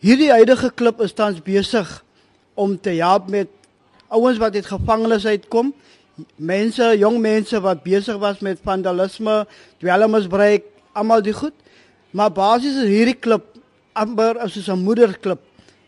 Hierdie 0.00 0.32
huidige 0.32 0.72
klub 0.74 1.00
is 1.00 1.14
tans 1.14 1.38
besig 1.38 2.02
om 2.54 2.74
te 2.80 2.90
help 2.98 3.28
met 3.30 3.48
ouens 4.08 4.38
wat 4.38 4.54
uit 4.54 4.66
gevangenes 4.66 5.26
uitkom, 5.26 5.72
mense, 6.36 6.98
jong 6.98 7.20
mense 7.20 7.60
wat 7.60 7.84
besig 7.84 8.18
was 8.18 8.40
met 8.40 8.58
vandalisme, 8.62 9.46
dwelmmisbruik, 9.78 10.64
almal 10.92 11.22
die 11.22 11.32
goed. 11.32 11.54
Maar 12.10 12.32
basies 12.32 12.74
is 12.74 12.88
hierdie 12.88 13.20
klub 13.20 13.44
amper 13.92 14.38
as 14.38 14.56
'n 14.68 14.82
moederklub 14.82 15.38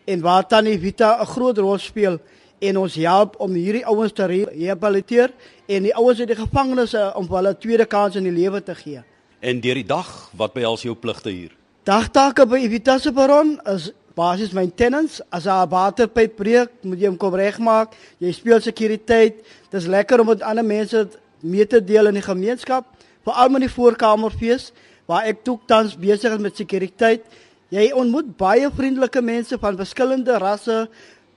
en 0.05 0.21
waar 0.21 0.47
tannie 0.47 0.79
Vita 0.79 1.21
'n 1.21 1.25
groot 1.25 1.57
rol 1.57 1.77
speel 1.77 2.19
en 2.59 2.77
ons 2.77 2.95
help 2.95 3.35
om 3.39 3.53
hierdie 3.53 3.85
ouens 3.85 4.13
te 4.13 4.25
rehabiliteer 4.25 5.31
en 5.67 5.83
die 5.83 5.95
ouens 5.95 6.19
uit 6.19 6.27
die 6.27 6.35
gevangenes 6.35 6.93
om 7.15 7.27
hulle 7.27 7.57
tweede 7.57 7.85
kans 7.85 8.15
in 8.15 8.23
die 8.23 8.31
lewe 8.31 8.63
te 8.63 8.75
gee. 8.75 9.03
En 9.39 9.59
deur 9.59 9.75
die 9.75 9.87
dag, 9.87 10.29
wat 10.39 10.53
behels 10.53 10.81
jou 10.81 10.95
pligte 10.95 11.29
hier? 11.29 11.51
Dagtake 11.83 12.45
by 12.47 12.69
Vita 12.69 12.97
se 12.97 13.11
baron 13.11 13.59
is 13.67 13.91
basies 14.15 14.53
maintenance. 14.53 15.21
As 15.29 15.45
'n 15.45 15.69
waterpyp 15.69 16.35
breek, 16.35 16.69
moet 16.81 16.99
jy 16.99 17.07
hom 17.07 17.17
kom 17.17 17.35
regmaak. 17.35 17.95
Jy 18.19 18.31
speel 18.31 18.61
sekuriteit. 18.61 19.43
Dis 19.69 19.85
lekker 19.85 20.19
om 20.19 20.27
met 20.27 20.41
ander 20.41 20.65
mense 20.65 21.09
mee 21.41 21.67
te 21.67 21.83
deel 21.83 22.07
in 22.07 22.13
die 22.13 22.21
gemeenskap, 22.21 22.85
veral 23.25 23.49
met 23.49 23.61
die 23.61 23.69
voorkamerfees 23.69 24.71
waar 25.05 25.25
ek 25.27 25.43
toe 25.43 25.59
tans 25.67 25.97
besig 25.99 26.31
is 26.31 26.39
met 26.39 26.55
sekuriteit. 26.55 27.25
Jy 27.73 27.87
ontmoet 27.97 28.35
baie 28.37 28.67
vriendelike 28.69 29.21
mense 29.25 29.57
van 29.57 29.77
verskillende 29.79 30.35
rasse, 30.41 30.83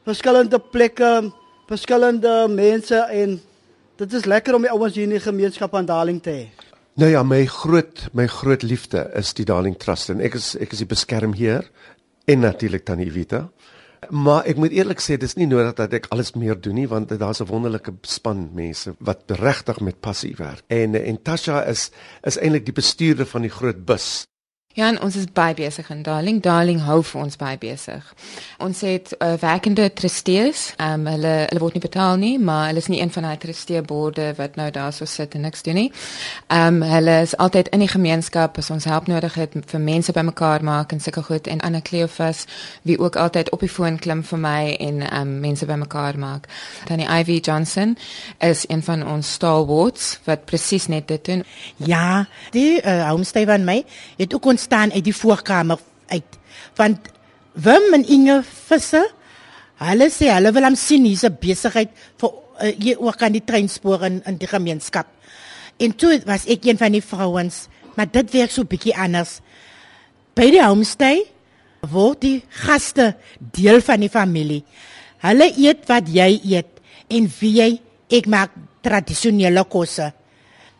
verskillende 0.04 0.58
plekke, 0.60 1.30
verskillende 1.70 2.34
mense 2.52 2.98
en 2.98 3.38
dit 3.96 4.16
is 4.18 4.26
lekker 4.28 4.58
om 4.58 4.66
die 4.66 4.72
ouens 4.74 4.98
hier 4.98 5.06
in 5.08 5.14
die 5.16 5.22
gemeenskap 5.22 5.72
aan 5.78 5.88
Darling 5.88 6.20
te 6.20 6.34
hê. 6.34 6.44
Nou 7.00 7.08
ja, 7.08 7.22
my 7.24 7.40
groot 7.48 8.04
my 8.16 8.26
groot 8.28 8.66
liefde 8.66 9.06
is 9.16 9.32
die 9.36 9.48
Darling 9.48 9.78
Trust 9.80 10.12
en 10.12 10.20
ek 10.20 10.36
is 10.36 10.52
ek 10.60 10.76
is 10.76 10.84
die 10.84 10.90
beskermheer 10.92 11.64
en 12.28 12.44
natuurlik 12.44 12.84
tannie 12.84 13.08
Evita. 13.08 13.46
Maar 14.12 14.44
ek 14.44 14.60
moet 14.60 14.76
eerlik 14.76 15.00
sê 15.00 15.16
dis 15.16 15.38
nie 15.40 15.48
nodig 15.48 15.72
dat 15.80 15.96
ek 15.96 16.12
alles 16.12 16.34
meer 16.36 16.60
doen 16.60 16.76
nie 16.76 16.88
want 16.88 17.16
daar's 17.16 17.40
'n 17.40 17.48
wonderlike 17.48 17.96
span 18.04 18.50
mense 18.52 18.92
wat 19.00 19.24
regtig 19.40 19.80
met 19.80 20.00
passie 20.00 20.36
werk. 20.36 20.64
En 20.68 20.94
en 20.94 21.22
Tasha 21.22 21.64
is 21.64 21.90
is 22.22 22.36
eintlik 22.36 22.66
die 22.66 22.76
bestuurder 22.76 23.26
van 23.26 23.42
die 23.42 23.56
groot 23.58 23.86
bus. 23.86 24.26
Ja, 24.76 24.90
ons 25.00 25.14
is 25.16 25.24
baie 25.32 25.54
besig 25.56 25.86
en 25.88 26.02
Darling, 26.04 26.42
Darling 26.44 26.82
hou 26.84 26.98
vir 27.00 27.20
ons 27.22 27.38
baie 27.40 27.56
besig. 27.56 28.04
Ons 28.60 28.82
het 28.84 29.14
uh, 29.24 29.30
werkende 29.40 29.86
trustees. 29.96 30.66
Ehm 30.76 31.06
um, 31.06 31.14
hulle 31.14 31.30
hulle 31.46 31.62
word 31.62 31.78
nie 31.78 31.80
betaal 31.80 32.18
nie, 32.20 32.34
maar 32.36 32.66
hulle 32.68 32.82
is 32.84 32.90
nie 32.92 32.98
een 33.00 33.12
van 33.14 33.24
daai 33.24 33.38
trusteeborde 33.40 34.26
wat 34.36 34.58
nou 34.60 34.66
daar 34.74 34.92
so 34.92 35.08
sit 35.08 35.32
en 35.32 35.46
niks 35.48 35.64
doen 35.64 35.80
nie. 35.80 35.86
Ehm 36.52 36.82
um, 36.82 36.90
hulle 36.90 37.14
is 37.24 37.32
altyd 37.40 37.70
in 37.72 37.86
die 37.86 37.88
gemeenskap 37.88 38.58
as 38.60 38.68
ons 38.74 38.84
help 38.84 39.08
nodig 39.08 39.38
het 39.40 39.56
vir 39.70 39.80
mense 39.80 40.12
bymekaar 40.12 40.66
maak 40.68 40.92
en 40.92 41.00
sulke 41.00 41.24
goed 41.24 41.48
en 41.48 41.64
Anna 41.64 41.80
Cleophas 41.80 42.44
wie 42.84 42.98
ook 43.00 43.16
altyd 43.16 43.50
op 43.56 43.64
die 43.64 43.72
foon 43.72 43.96
klim 43.96 44.20
vir 44.28 44.44
my 44.44 44.76
en 44.76 45.00
ehm 45.06 45.20
um, 45.22 45.40
mense 45.40 45.64
bymekaar 45.64 46.20
maak. 46.20 46.50
Dan 46.92 47.00
die 47.00 47.08
Ivy 47.08 47.38
Johnson 47.40 47.96
is 48.44 48.68
een 48.68 48.82
van 48.82 49.08
ons 49.08 49.32
stalwarts 49.40 50.18
wat 50.28 50.44
presies 50.44 50.86
net 50.92 51.08
dit 51.08 51.24
doen. 51.24 51.44
Ja, 51.76 52.28
die 52.52 52.82
uh, 52.84 53.08
homestay 53.08 53.48
van 53.48 53.64
my 53.64 53.80
het 54.20 54.34
ook 54.34 54.52
ons 54.52 54.65
staan 54.66 54.92
uit 54.92 55.04
die 55.06 55.14
voorkamer 55.14 55.78
uit. 56.12 56.40
Want 56.78 57.12
Wim 57.56 57.94
en 57.96 58.04
Inge 58.12 58.40
Visser, 58.68 59.06
hulle 59.80 60.08
sê 60.12 60.28
hulle 60.32 60.52
wil 60.56 60.66
hom 60.68 60.76
sien 60.76 61.04
hier's 61.08 61.24
'n 61.24 61.38
besigheid 61.40 61.90
vir 62.20 62.32
uh, 62.32 62.72
hier 62.76 63.00
ook 63.00 63.22
aan 63.22 63.36
die 63.36 63.44
treinspoor 63.44 64.04
in, 64.08 64.20
in 64.26 64.36
die 64.40 64.48
gemeenskap. 64.48 65.06
En 65.78 65.92
toe 65.96 66.20
was 66.24 66.46
ek 66.48 66.64
een 66.64 66.78
van 66.80 66.92
die 66.92 67.04
vrouens, 67.04 67.66
maar 67.96 68.08
dit 68.10 68.30
werk 68.32 68.50
so 68.50 68.64
bietjie 68.64 68.96
anders. 68.96 69.40
By 70.36 70.50
die 70.52 70.62
homestay 70.62 71.24
word 71.80 72.20
die 72.24 72.42
gaste 72.64 73.14
deel 73.38 73.80
van 73.84 74.00
die 74.00 74.12
familie. 74.12 74.62
Hulle 75.24 75.50
eet 75.56 75.84
wat 75.88 76.08
jy 76.12 76.40
eet 76.44 76.80
en 77.12 77.28
wie 77.40 77.52
jy 77.60 77.70
ek 78.12 78.28
maak 78.28 78.52
tradisionele 78.84 79.64
kosse. 79.64 80.12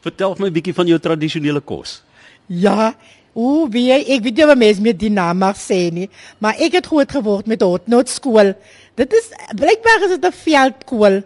Vertel 0.01 0.37
my 0.39 0.49
'n 0.49 0.53
bietjie 0.53 0.75
van 0.75 0.87
jou 0.87 0.99
tradisionele 0.99 1.61
kos. 1.61 2.03
Ja, 2.47 2.95
o, 3.37 3.67
wie 3.69 3.91
jy, 3.91 3.99
ek 4.17 4.25
weet 4.25 4.41
jy 4.41 4.49
wat 4.49 4.61
mense 4.61 4.83
met 4.85 4.99
die 4.99 5.13
naam 5.13 5.43
mag 5.45 5.59
sê 5.61 5.87
nie, 5.93 6.09
maar 6.41 6.57
ek 6.63 6.79
het 6.81 6.89
groot 6.89 7.11
geword 7.19 7.51
met 7.51 7.65
hotnot 7.65 8.09
skool. 8.11 8.55
Dit 8.97 9.13
is 9.13 9.29
blykbaar 9.59 10.07
is 10.09 10.17
dit 10.17 10.25
'n 10.25 10.33
veldkool. 10.33 11.21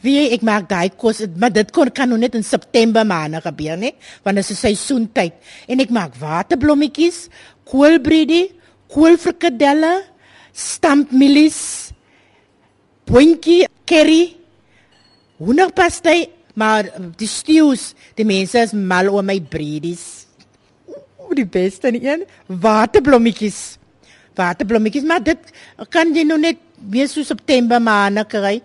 Wie 0.00 0.14
jy, 0.16 0.32
ek 0.32 0.42
maak 0.42 0.68
daai 0.68 0.88
kos, 0.96 1.20
maar 1.36 1.52
dit 1.52 1.70
kon 1.70 1.90
kan 1.90 2.08
nou 2.08 2.18
net 2.18 2.34
in 2.34 2.42
September 2.42 3.04
maande 3.04 3.40
gebeur, 3.40 3.76
nee, 3.76 3.94
want 4.24 4.36
dit 4.36 4.50
is 4.50 4.60
seisoentyd. 4.60 5.34
En 5.68 5.80
ek 5.80 5.90
maak 5.90 6.14
waterblommetjies, 6.16 7.28
koolbredie, 7.64 8.52
koolfrikadelle, 8.88 10.04
stampmielies, 10.52 11.92
boontjie, 13.04 13.66
curry, 13.84 14.36
hoenderpastei, 15.38 16.30
maar 16.54 16.88
die 17.16 17.28
stews, 17.28 17.94
die 18.16 18.24
mense 18.24 18.58
is 18.58 18.72
mal 18.72 19.08
oor 19.08 19.22
my 19.22 19.38
bredies. 19.40 20.29
O, 21.30 21.36
die 21.38 21.46
beste 21.46 21.92
een, 21.94 22.24
waterblommetjies. 22.46 23.78
Waterblommetjies, 24.34 25.06
maar 25.06 25.22
dit 25.22 25.52
kan 25.94 26.10
jy 26.14 26.24
nou 26.26 26.40
net 26.42 26.58
weer 26.90 27.06
so 27.06 27.22
September 27.22 27.78
maande 27.78 28.24
kry. 28.26 28.56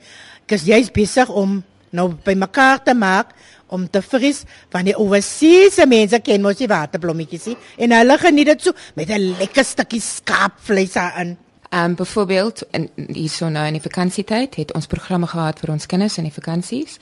Kus 0.49 0.65
jy's 0.65 0.89
besig 0.93 1.30
om 1.30 1.60
nou 1.93 2.08
by 2.25 2.34
mekaar 2.34 2.82
te 2.82 2.95
maak 2.97 3.36
om 3.73 3.86
te 3.89 4.01
vries 4.01 4.43
van 4.73 4.86
die 4.86 4.95
oorseese 4.97 5.86
mense 5.89 6.19
ken 6.25 6.41
mos 6.41 6.58
die 6.60 6.69
waterblommetjies 6.69 7.54
en 7.82 7.95
hulle 7.97 8.17
geniet 8.21 8.51
dit 8.54 8.62
so 8.62 8.73
met 8.97 9.10
'n 9.10 9.38
lekker 9.39 9.65
stukkie 9.65 10.01
skaapvleis 10.01 10.93
daarin. 10.93 11.38
Um 11.75 11.95
byvoorbeeld 11.95 12.61
in 12.71 12.89
hierso 12.95 13.49
nou 13.49 13.65
in 13.67 13.73
die 13.75 13.81
vakansietyd 13.81 14.55
het 14.55 14.73
ons 14.73 14.88
programme 14.88 15.27
gehad 15.27 15.59
vir 15.59 15.73
ons 15.73 15.85
kinders 15.85 16.15
in 16.17 16.23
die 16.23 16.33
vakansies 16.33 16.95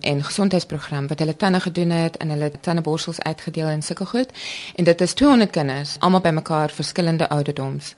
en 0.00 0.24
gesondheidsprogram 0.24 1.06
wat 1.06 1.18
hulle 1.22 1.36
tande 1.36 1.60
gedoen 1.60 1.90
het 1.94 2.16
en 2.16 2.32
hulle 2.34 2.50
tandeborsels 2.60 3.20
uitgedeel 3.20 3.66
en 3.66 3.82
sulke 3.82 4.06
goed. 4.06 4.32
En 4.74 4.84
dit 4.84 5.00
is 5.00 5.14
200 5.14 5.50
kinders, 5.50 5.96
almal 5.98 6.20
bymekaar 6.20 6.70
verskillende 6.70 7.28
ouderdoms. 7.28 7.94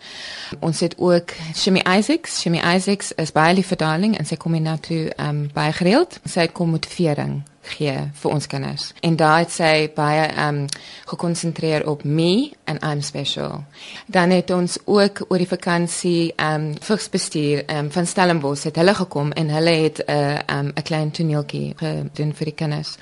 Ons 0.58 0.80
het 0.80 0.94
ook 0.98 1.32
Shimmy 1.54 1.80
Isaacs. 1.98 2.40
Shimmy 2.40 2.60
Isaacs 2.76 3.12
is 3.12 3.32
baie 3.32 3.54
lief 3.54 3.72
vir 3.72 3.80
darling 3.80 4.18
en 4.18 4.28
sy 4.28 4.36
kom 4.36 4.52
hier 4.52 4.66
na 4.66 4.76
toe 4.76 5.06
um 5.16 5.46
bygereeld. 5.54 6.20
Sy 6.24 6.46
kom 6.52 6.76
motivering 6.76 7.40
gee 7.70 7.96
vir 8.22 8.30
ons 8.30 8.46
kinders. 8.46 8.92
En 9.00 9.16
daar 9.16 9.38
het 9.38 9.52
sy 9.52 9.90
baie 9.94 10.26
um 10.46 10.64
gekonsentreer 11.10 11.86
op 11.88 12.04
me 12.04 12.50
and 12.64 12.82
I'm 12.84 13.02
special. 13.02 13.64
Dan 14.06 14.30
het 14.30 14.50
ons 14.50 14.78
ook 14.84 15.24
oor 15.28 15.38
die 15.38 15.48
vakansie 15.48 16.32
um 16.36 16.72
vigsbestuur 16.80 17.64
um 17.70 17.90
van 17.90 18.06
Stellenbosch 18.06 18.64
het 18.68 18.76
hulle 18.76 18.94
gekom 18.94 19.32
en 19.32 19.48
hulle 19.48 19.76
het 19.84 20.02
'n 20.06 20.10
uh, 20.12 20.58
um 20.58 20.72
'n 20.74 20.82
klein 20.82 21.10
toneeltjie 21.10 21.74
gedoen 21.76 22.34
vir 22.34 22.44
die 22.44 22.54
kinders. 22.54 22.96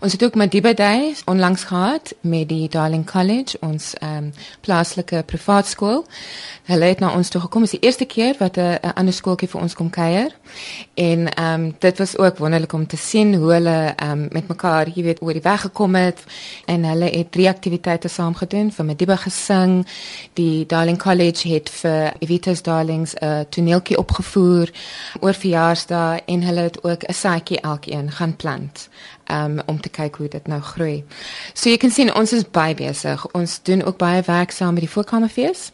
Ons 0.00 0.12
het 0.12 0.24
ook 0.24 0.34
Madiba 0.34 0.72
Days 0.72 1.22
onlangs 1.24 1.64
gehad 1.64 2.14
met 2.20 2.48
die 2.48 2.68
Darling 2.68 3.10
College, 3.10 3.56
ons 3.60 3.94
um 4.00 4.32
plaaslike 4.60 5.22
privaat 5.26 5.66
skool. 5.66 6.04
Hulle 6.64 6.84
het 6.84 6.98
na 6.98 7.14
ons 7.14 7.28
toe 7.28 7.40
gekom. 7.40 7.62
Dit 7.62 7.72
is 7.72 7.78
die 7.78 7.86
eerste 7.88 8.04
keer 8.04 8.34
wat 8.38 8.56
'n 8.56 8.78
ander 8.94 9.14
skooltjie 9.14 9.48
vir 9.48 9.60
ons 9.60 9.74
kom 9.74 9.90
kuier. 9.90 10.30
En 10.94 11.28
ehm 11.34 11.60
um, 11.60 11.74
dit 11.78 11.98
was 11.98 12.18
ook 12.18 12.38
wonderlik 12.38 12.72
om 12.72 12.86
te 12.86 12.96
sien 12.96 13.34
hoe 13.34 13.52
hulle 13.52 13.92
ehm 13.96 14.10
um, 14.12 14.28
met 14.30 14.48
mekaar, 14.48 14.88
jy 14.94 15.02
weet, 15.02 15.22
oor 15.22 15.32
die 15.32 15.42
weg 15.42 15.60
gekom 15.60 15.94
het 15.94 16.24
en 16.66 16.84
hulle 16.84 17.10
het 17.10 17.32
drie 17.32 17.48
aktiwiteite 17.48 18.08
saam 18.08 18.34
gedoen 18.34 18.70
vir 18.72 18.84
Mediba 18.84 19.16
gesing. 19.16 19.86
Die 20.38 20.66
Darling 20.66 20.98
College 21.02 21.48
het 21.48 21.70
vir 21.70 22.12
Evita's 22.20 22.62
Darlings 22.62 23.14
'n 23.14 23.24
uh, 23.24 23.40
toneeltjie 23.48 23.98
opgevoer 23.98 24.70
oor 25.20 25.34
verjaarsdae 25.34 26.22
en 26.26 26.42
hulle 26.42 26.60
het 26.60 26.84
ook 26.84 27.02
'n 27.08 27.14
saadjie 27.14 27.60
elkeen 27.60 28.10
gaan 28.10 28.36
plant 28.36 28.88
um, 29.26 29.60
om 29.66 29.80
te 29.80 29.88
kyk 29.88 30.16
hoe 30.16 30.28
dit 30.28 30.46
nou 30.46 30.60
groei. 30.60 31.04
So 31.54 31.70
jy 31.70 31.76
kan 31.76 31.90
sien 31.90 32.14
ons 32.14 32.32
is 32.32 32.50
baie 32.50 32.74
besig. 32.74 33.26
Ons 33.32 33.60
doen 33.62 33.82
ook 33.82 33.96
baie 33.96 34.22
werk 34.26 34.50
saam 34.50 34.74
met 34.74 34.86
die 34.86 34.92
voorkamerfees. 34.92 35.70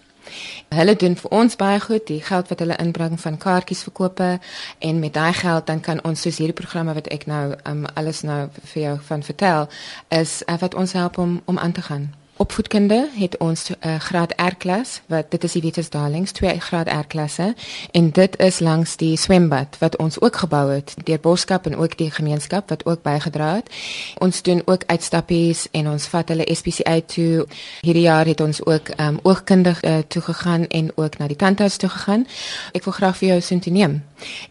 Hulle 0.68 0.96
doen 0.96 1.16
vir 1.16 1.30
ons 1.30 1.56
baie 1.56 1.80
goed, 1.80 2.06
die 2.06 2.22
geld 2.22 2.48
wat 2.48 2.58
hulle 2.58 2.76
inbring 2.76 3.20
van 3.20 3.38
kaartjies 3.38 3.82
verkope 3.82 4.38
en 4.78 4.98
met 4.98 5.14
daai 5.14 5.32
geld 5.32 5.66
dan 5.66 5.80
kan 5.80 6.04
ons 6.04 6.22
soos 6.22 6.38
hierdie 6.38 6.56
programme 6.56 6.94
wat 6.94 7.08
ek 7.14 7.26
nou 7.26 7.54
um, 7.64 7.84
alles 7.94 8.22
nou 8.22 8.48
vir 8.72 8.82
jou 8.82 8.96
van 9.10 9.22
vertel 9.22 9.68
is 10.08 10.42
uh, 10.46 10.58
wat 10.60 10.74
ons 10.74 10.92
help 10.92 11.18
om 11.18 11.40
om 11.44 11.58
aan 11.58 11.72
te 11.72 11.82
gaan 11.82 12.08
opvoedkunde 12.38 13.08
het 13.14 13.36
ons 13.36 13.68
'n 13.68 13.72
uh, 13.72 13.94
eh, 13.94 14.00
graad 14.00 14.32
R 14.36 14.54
klas 14.58 15.00
wat 15.06 15.30
dit 15.30 15.44
is 15.44 15.52
die 15.52 15.62
Vitus 15.62 15.90
Darlings 15.90 16.32
twee 16.32 16.60
graad 16.60 16.88
R 16.88 17.06
klasse 17.06 17.54
en 17.90 18.10
dit 18.10 18.38
is 18.38 18.58
langs 18.58 18.96
die 18.96 19.16
swembad 19.16 19.76
wat 19.78 19.96
ons 19.96 20.20
ook 20.20 20.36
gebou 20.36 20.70
het 20.70 20.94
deur 21.04 21.20
Boskap 21.20 21.66
en 21.66 21.76
ook 21.76 21.96
die 21.96 22.10
gemeenskap 22.10 22.68
wat 22.68 22.86
ook 22.86 23.02
bygedra 23.02 23.54
het. 23.54 23.70
Ons 24.18 24.42
doen 24.42 24.62
ook 24.64 24.82
uitstappies 24.86 25.68
en 25.70 25.88
ons 25.88 26.06
vat 26.06 26.28
hulle 26.28 26.54
SPCA 26.54 27.00
toe. 27.00 27.46
Hierdie 27.80 28.02
jaar 28.02 28.26
het 28.26 28.40
ons 28.40 28.66
ook 28.66 28.88
um, 29.00 29.18
oogkundig 29.22 29.82
uh, 29.82 29.98
toe 30.08 30.22
gegaan 30.22 30.66
en 30.66 30.90
ook 30.94 31.18
na 31.18 31.26
die 31.26 31.36
tandhuis 31.36 31.76
toe 31.76 31.88
gegaan. 31.88 32.26
Ek 32.72 32.84
wil 32.84 32.92
graag 32.92 33.16
vir 33.16 33.28
jou 33.28 33.40
sin 33.40 33.60
te 33.60 33.70
neem 33.70 34.02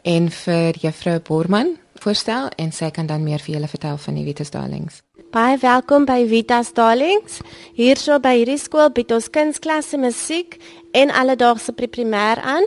en 0.02 0.32
vir 0.32 0.74
juffrou 0.82 1.20
Borman 1.20 1.76
voorstel 1.94 2.50
en 2.56 2.72
sy 2.72 2.92
kan 2.92 3.06
dan 3.06 3.24
meer 3.24 3.40
vir 3.40 3.54
julle 3.54 3.68
vertel 3.68 3.98
van 3.98 4.20
die 4.20 4.24
Vitus 4.24 4.50
Darlings. 4.50 5.07
Baie 5.28 5.58
welkom 5.60 6.06
by 6.08 6.22
Vitas 6.24 6.70
Darlings. 6.72 7.42
Hierso 7.76 8.16
by 8.24 8.32
hierdie 8.38 8.56
skool 8.62 8.94
bied 8.96 9.12
ons 9.12 9.26
kunsklasse, 9.28 10.00
musiek 10.00 10.56
en 10.96 11.12
alledaagse 11.12 11.76
primêr 11.76 12.40
aan 12.40 12.64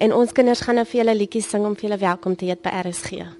en 0.00 0.14
ons 0.16 0.32
kinders 0.32 0.64
gaan 0.64 0.80
nou 0.80 0.86
vir 0.88 1.02
julle 1.02 1.18
liedjies 1.18 1.50
sing 1.52 1.68
om 1.68 1.76
vir 1.76 1.90
julle 1.90 2.00
welkom 2.00 2.38
te 2.40 2.48
heet 2.48 2.64
by 2.64 2.72
RSG. 2.80 3.37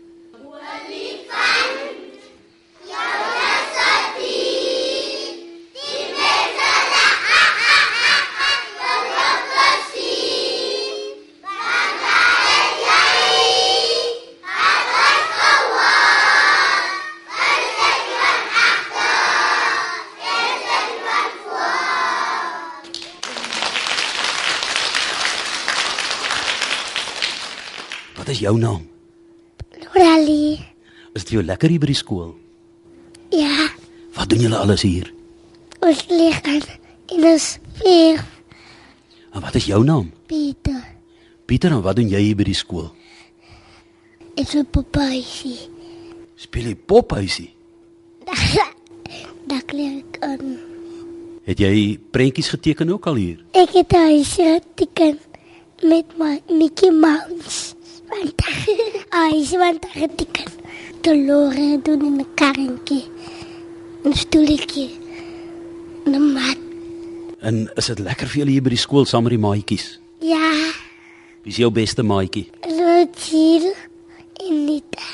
Wat 28.28 28.36
is 28.36 28.42
jou 28.44 28.58
naam? 28.60 28.82
Loralie. 29.80 30.58
Is 31.16 31.24
dit 31.24 31.30
jou 31.38 31.42
lekker 31.48 31.72
hier 31.72 31.80
by 31.80 31.88
die 31.88 31.96
skool? 31.96 32.34
Ja, 33.32 33.70
Wat 34.12 34.28
doen 34.28 34.42
julle 34.44 34.58
alles 34.60 34.82
hier? 34.84 35.08
ons 35.80 36.02
lig 36.10 36.36
aan 36.44 36.60
in 37.08 37.24
'n 37.24 37.38
speer. 37.38 38.20
En 39.32 39.40
wat 39.40 39.54
is 39.54 39.64
jou 39.64 39.80
naam? 39.84 40.12
Pieter. 40.26 40.84
Pieter, 41.46 41.72
en 41.72 41.80
wat 41.80 41.96
doen 41.96 42.08
jy 42.08 42.20
hier 42.20 42.36
by 42.36 42.44
die 42.44 42.54
skool? 42.54 42.92
Ek 44.36 44.52
is 44.52 44.64
papaisie. 44.70 45.58
Speel 46.36 46.64
jy 46.68 46.74
pophuisie? 46.76 47.54
Daar 49.48 49.64
kleer 49.64 50.04
ek 50.04 50.20
aan. 50.20 50.58
Het 51.44 51.58
jy 51.58 51.98
prentjies 52.10 52.48
geteken 52.48 52.92
ook 52.92 53.06
al 53.06 53.14
hier? 53.14 53.44
Ek 53.52 53.72
het 53.72 53.92
huis 53.92 54.34
geteken 54.36 55.18
met 55.82 56.18
my 56.18 56.42
Mickey 56.50 56.90
Mouse. 56.90 57.77
Want 58.08 58.40
huis 59.08 59.50
want 59.50 59.86
geteken. 59.92 60.52
Dolore 61.00 61.78
doen 61.82 62.00
in 62.04 62.16
'n 62.20 62.26
karretjie. 62.34 63.04
'n 64.04 64.12
stoeltjie. 64.14 64.90
'n 66.06 66.32
mat. 66.32 66.58
En 67.40 67.70
is 67.76 67.86
dit 67.86 67.98
lekker 67.98 68.26
vir 68.26 68.38
julle 68.38 68.50
hier 68.50 68.62
by 68.62 68.68
die 68.70 68.78
skool 68.86 69.04
saam 69.06 69.22
met 69.22 69.30
die 69.30 69.38
maatjies? 69.38 69.98
Ja, 70.20 70.50
Wie 71.42 71.52
is 71.52 71.56
jou 71.56 71.70
beste 71.70 72.02
maatjie? 72.02 72.48
Rotiel 72.60 73.72
en 74.34 74.64
Nita. 74.64 75.06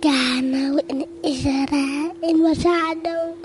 Gano 0.00 0.78
en 0.88 1.04
Isra 1.22 2.10
en 2.22 2.40
Wasado. 2.42 3.36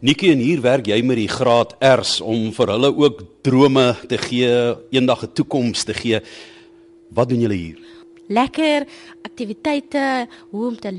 Nikki 0.00 0.30
en 0.32 0.38
hier 0.38 0.60
werk 0.60 0.86
jy 0.86 1.00
met 1.02 1.16
die 1.16 1.28
graad 1.28 1.74
R's 1.80 2.20
om 2.20 2.52
vir 2.52 2.66
hulle 2.74 2.90
ook 2.96 3.22
drome 3.42 3.94
te 4.08 4.18
gee, 4.18 4.74
eendag 4.90 5.22
'n 5.24 5.32
toekoms 5.32 5.84
te 5.84 5.94
gee. 5.94 6.20
Wat 7.14 7.28
doen 7.28 7.40
julle 7.40 7.54
hier? 7.54 7.78
lekker 8.26 8.86
aktiwiteite 9.22 10.26
hoe 10.50 10.66
om 10.68 10.76
te 10.78 10.92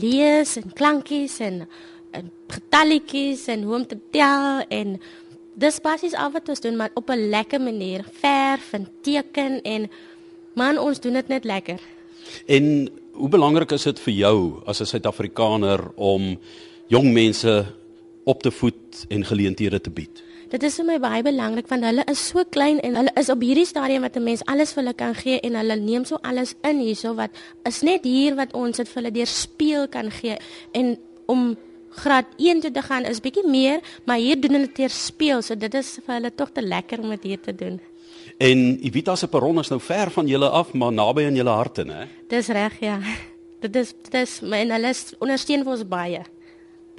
lees 0.00 0.56
en 0.56 0.72
klankies 0.74 1.38
en, 1.40 1.62
en 2.10 2.30
getalletjies 2.50 3.46
en 3.52 3.66
hoe 3.66 3.76
om 3.76 3.86
te 3.86 3.98
tel 4.14 4.62
en 4.68 4.96
dis 5.54 5.80
basies 5.84 6.16
al 6.16 6.32
wat 6.32 6.48
ons 6.48 6.62
doen, 6.64 6.76
maar 6.76 6.90
op 6.94 7.10
'n 7.10 7.28
lekker 7.28 7.60
manier. 7.60 8.04
Verf 8.20 8.72
en 8.72 8.88
teken 9.02 9.62
en 9.62 9.90
man, 10.54 10.78
ons 10.78 11.00
doen 11.00 11.12
dit 11.12 11.28
net 11.28 11.44
lekker. 11.44 11.80
En 12.46 12.88
hoe 13.12 13.28
belangrik 13.28 13.70
is 13.70 13.82
dit 13.82 14.00
vir 14.00 14.14
jou 14.14 14.62
as 14.66 14.80
'n 14.80 14.86
Suid-Afrikaner 14.86 15.90
om 15.94 16.38
jong 16.86 17.12
mense 17.12 17.66
op 18.24 18.42
te 18.42 18.50
voed 18.50 19.06
en 19.08 19.24
geleenthede 19.24 19.80
te 19.80 19.90
bied? 19.90 20.22
Dit 20.52 20.66
is 20.68 20.74
vir 20.76 20.84
my 20.84 20.98
baie 21.00 21.22
belangrik 21.24 21.68
want 21.70 21.86
hulle 21.88 22.04
is 22.12 22.20
so 22.20 22.44
klein 22.44 22.80
en 22.84 22.98
hulle 23.00 23.12
is 23.16 23.30
op 23.32 23.40
hierdie 23.40 23.64
stadium 23.64 24.04
wat 24.04 24.16
'n 24.16 24.24
mens 24.24 24.42
alles 24.44 24.74
vir 24.74 24.82
hulle 24.82 24.94
kan 24.94 25.14
gee 25.14 25.40
en 25.40 25.54
hulle 25.56 25.76
neem 25.76 26.04
so 26.04 26.18
alles 26.22 26.54
in 26.62 26.78
hierso 26.78 27.14
wat 27.16 27.30
is 27.64 27.82
net 27.82 28.04
hier 28.04 28.36
wat 28.36 28.52
ons 28.52 28.76
dit 28.76 28.88
vir 28.88 29.02
hulle 29.02 29.12
deur 29.12 29.26
speel 29.26 29.88
kan 29.88 30.10
gee 30.10 30.36
en 30.72 30.98
om 31.26 31.56
graad 31.92 32.26
1 32.36 32.60
toe 32.60 32.70
te 32.70 32.82
gaan 32.82 33.04
is 33.04 33.20
bietjie 33.20 33.46
meer, 33.48 33.80
maar 34.04 34.16
hier 34.16 34.40
doen 34.40 34.52
hulle 34.52 34.72
teer 34.72 34.90
speel, 34.90 35.42
so 35.42 35.54
dit 35.54 35.74
is 35.74 35.98
vir 36.06 36.14
hulle 36.14 36.30
tog 36.34 36.52
te 36.52 36.62
lekker 36.62 37.00
om 37.00 37.10
dit 37.10 37.22
hier 37.22 37.40
te 37.40 37.54
doen. 37.54 37.80
En 38.38 38.78
Evita 38.82 39.16
se 39.16 39.28
perron 39.28 39.58
is 39.60 39.68
nou 39.68 39.80
ver 39.80 40.10
van 40.10 40.26
julle 40.26 40.48
af, 40.48 40.72
maar 40.72 40.92
naby 40.92 41.26
aan 41.26 41.36
julle 41.36 41.50
harte, 41.50 41.84
né? 41.84 42.08
Dis 42.28 42.48
reg, 42.48 42.80
ja. 42.80 43.00
Dit 43.62 43.76
is 43.76 43.92
dit 44.02 44.14
is 44.14 44.40
en 44.42 44.70
hulle 44.74 44.94
ondersteun 45.22 45.62
vir 45.62 45.72
ons 45.72 45.84
baie 45.86 46.22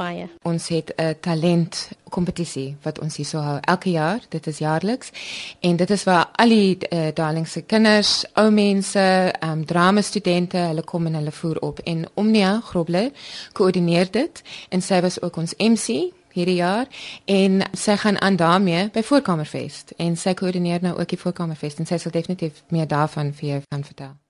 baie. 0.03 0.29
Ons 0.43 0.67
het 0.67 0.93
'n 0.95 1.15
talent 1.19 1.89
kompetisie 2.09 2.75
wat 2.81 2.99
ons 2.99 3.15
hierso 3.17 3.39
hou 3.39 3.57
elke 3.61 3.89
jaar. 3.89 4.19
Dit 4.29 4.47
is 4.47 4.57
jaarliks. 4.57 5.11
En 5.59 5.75
dit 5.75 5.89
is 5.89 6.03
waar 6.03 6.29
al 6.35 6.49
die 6.49 6.77
uh, 6.89 7.07
darlingse 7.13 7.61
kinders, 7.61 8.25
ou 8.33 8.49
mense, 8.51 8.99
ehm 8.99 9.51
um, 9.51 9.65
drama 9.65 10.01
studente, 10.01 10.57
hulle 10.57 10.83
kom 10.83 11.05
en 11.05 11.13
hulle 11.13 11.31
voer 11.31 11.59
op 11.59 11.79
en 11.79 12.05
Omnia 12.13 12.59
Grobler 12.63 13.11
koördineer 13.53 14.11
dit 14.11 14.41
en 14.69 14.81
sy 14.81 15.01
was 15.01 15.21
ook 15.21 15.37
ons 15.37 15.55
MC 15.57 16.11
hierdie 16.33 16.55
jaar 16.55 16.87
en 17.25 17.61
sy 17.77 17.95
gaan 17.95 18.21
aan 18.21 18.35
daarmee 18.35 18.89
by 18.93 19.03
Voorkamerfees 19.03 19.83
en 19.97 20.17
sy 20.17 20.33
koördineer 20.33 20.81
nou 20.81 20.97
ook 20.99 21.13
die 21.13 21.19
Voorkamerfees 21.19 21.77
en 21.77 21.85
sy 21.85 21.97
sal 21.97 22.11
definitief 22.11 22.63
meer 22.69 22.87
daarvan 22.87 23.33
vir 23.33 23.49
jou 23.49 23.61
kan 23.69 23.83
vertel. 23.83 24.22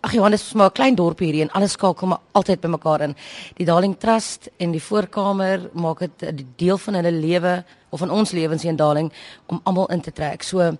Ag 0.00 0.14
Johannes, 0.16 0.40
is 0.46 0.52
maar 0.52 0.70
'n 0.70 0.72
klein 0.72 0.94
dorpie 0.94 1.26
hierdie 1.26 1.42
en 1.42 1.50
alles 1.52 1.72
skakel 1.72 2.06
maar 2.06 2.20
altyd 2.32 2.60
bymekaar 2.60 3.00
in. 3.00 3.16
Die 3.56 3.66
Darling 3.66 3.98
Trust 3.98 4.48
en 4.56 4.70
die 4.72 4.82
voorkamer 4.82 5.70
maak 5.72 5.98
dit 5.98 6.22
'n 6.22 6.46
deel 6.56 6.78
van 6.78 6.94
hulle 6.94 7.12
lewe 7.12 7.64
of 7.90 7.98
van 7.98 8.10
ons 8.10 8.30
lewens 8.30 8.62
hier 8.62 8.70
in 8.70 8.76
Darling 8.76 9.12
om 9.46 9.60
almal 9.64 9.86
in 9.86 10.00
te 10.00 10.12
trek. 10.12 10.42
So 10.42 10.76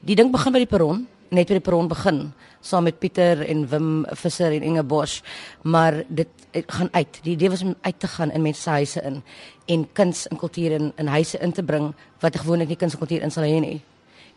die 0.00 0.14
ding 0.14 0.32
begin 0.32 0.52
by 0.52 0.58
die 0.58 0.66
perron, 0.66 1.06
net 1.30 1.46
by 1.46 1.54
die 1.54 1.60
perron 1.60 1.88
begin 1.88 2.32
saam 2.60 2.82
met 2.82 2.98
Pieter 2.98 3.48
en 3.48 3.68
Wim 3.68 4.06
Visser 4.10 4.52
en 4.52 4.62
Inge 4.62 4.82
Bosch, 4.82 5.22
maar 5.62 6.04
dit 6.08 6.28
gaan 6.66 6.88
uit. 6.92 7.20
Die 7.22 7.32
idee 7.32 7.50
was 7.50 7.62
om 7.62 7.74
uit 7.80 8.00
te 8.00 8.06
gaan 8.06 8.30
in 8.30 8.42
mense 8.42 8.60
se 8.60 8.70
huise 8.70 9.02
in 9.02 9.22
en 9.66 9.92
kuns 9.92 10.26
en 10.26 10.36
kultuur 10.36 10.70
in 10.70 10.92
in 10.96 11.06
huise 11.06 11.38
in 11.38 11.52
te 11.52 11.62
bring 11.62 11.94
wat 12.20 12.36
gewoonlik 12.36 12.68
nie 12.68 12.76
kuns 12.76 12.92
en 12.92 12.98
kultuur 12.98 13.22
in 13.22 13.30
sal 13.30 13.44
hê 13.44 13.60
nie. 13.60 13.82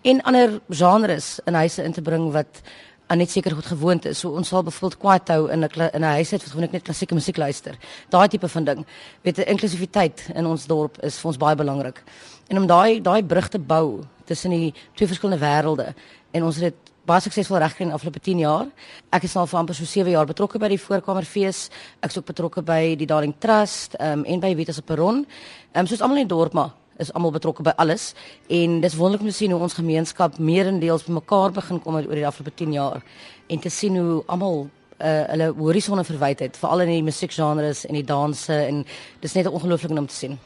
En 0.01 0.21
ander 0.21 0.61
genres 0.69 1.39
in 1.45 1.53
huise 1.53 1.83
in 1.83 1.91
te 1.91 2.01
bring 2.01 2.31
wat 2.31 2.61
aan 3.09 3.17
net 3.17 3.31
seker 3.31 3.55
goed 3.57 3.65
gewoond 3.65 4.05
is. 4.05 4.19
So 4.21 4.35
ons 4.37 4.47
sal 4.47 4.63
byvoorbeeld 4.63 4.99
kwaadhou 5.01 5.49
in 5.51 5.63
'n 5.65 5.69
in 5.93 6.01
'n 6.01 6.13
huis 6.17 6.31
het 6.31 6.41
wat 6.41 6.49
gewoonlik 6.51 6.71
net 6.71 6.83
klassieke 6.83 7.13
musiek 7.13 7.37
luister. 7.37 7.77
Daai 8.09 8.27
tipe 8.27 8.47
van 8.47 8.63
ding. 8.63 8.85
Weet 9.21 9.37
jy, 9.37 9.43
inklusiwiteit 9.43 10.29
in 10.35 10.45
ons 10.45 10.65
dorp 10.65 10.97
is 11.03 11.17
vir 11.17 11.27
ons 11.27 11.37
baie 11.37 11.55
belangrik. 11.55 12.03
En 12.47 12.57
om 12.57 12.67
daai 12.67 13.01
daai 13.01 13.23
brug 13.23 13.47
te 13.47 13.59
bou 13.59 14.03
tussen 14.25 14.51
die 14.51 14.73
twee 14.93 15.07
verskillende 15.07 15.45
wêrelde 15.45 15.93
en 16.31 16.43
ons 16.43 16.55
het 16.55 16.63
dit 16.63 16.91
baie 17.05 17.21
suksesvol 17.21 17.57
regkry 17.57 17.85
in 17.85 17.91
afgelope 17.91 18.19
10 18.19 18.39
jaar. 18.39 18.67
Ek 19.11 19.23
is 19.23 19.35
al 19.35 19.47
vir 19.47 19.59
amper 19.59 19.75
so 19.75 19.85
7 19.85 20.11
jaar 20.11 20.25
betrokke 20.25 20.59
by 20.59 20.67
die 20.67 20.77
voorkamerfees. 20.77 21.69
Ek 22.01 22.09
is 22.09 22.17
ook 22.17 22.25
betrokke 22.25 22.61
by 22.61 22.95
die 22.95 23.07
Darling 23.07 23.33
Trust 23.39 23.95
um, 23.99 24.25
en 24.25 24.39
by 24.39 24.55
Vitas 24.55 24.77
op 24.77 24.85
Perron. 24.85 25.25
Ehm 25.73 25.79
um, 25.79 25.87
soos 25.87 26.01
almal 26.01 26.17
in 26.17 26.27
die 26.27 26.35
dorp 26.35 26.53
maar 26.53 26.75
is 26.99 27.13
almal 27.13 27.31
betrokke 27.31 27.63
by 27.63 27.73
alles 27.81 28.13
en 28.47 28.81
dis 28.83 28.95
wonderlik 28.99 29.25
om 29.25 29.31
te 29.31 29.37
sien 29.37 29.51
hoe 29.51 29.61
ons 29.61 29.77
gemeenskap 29.79 30.37
meerendeels 30.37 31.05
bymekaar 31.07 31.51
begin 31.55 31.79
kom 31.83 31.95
oor 31.95 32.19
die 32.21 32.27
afgelope 32.27 32.55
10 32.55 32.75
jaar 32.75 33.03
en 33.47 33.59
te 33.59 33.71
sien 33.73 33.97
hoe 33.97 34.23
almal 34.27 34.67
uh, 34.99 35.23
hulle 35.31 35.49
horisonne 35.57 36.03
verwyd 36.07 36.43
het 36.45 36.59
veral 36.59 36.85
in 36.85 36.93
die 36.93 37.05
musiekgenres 37.05 37.85
en 37.87 37.97
die 37.97 38.05
danse 38.05 38.55
en 38.55 38.83
dis 39.23 39.35
net 39.37 39.47
ongelooflik 39.47 39.95
om 39.97 40.07
te 40.07 40.15
sien. 40.15 40.37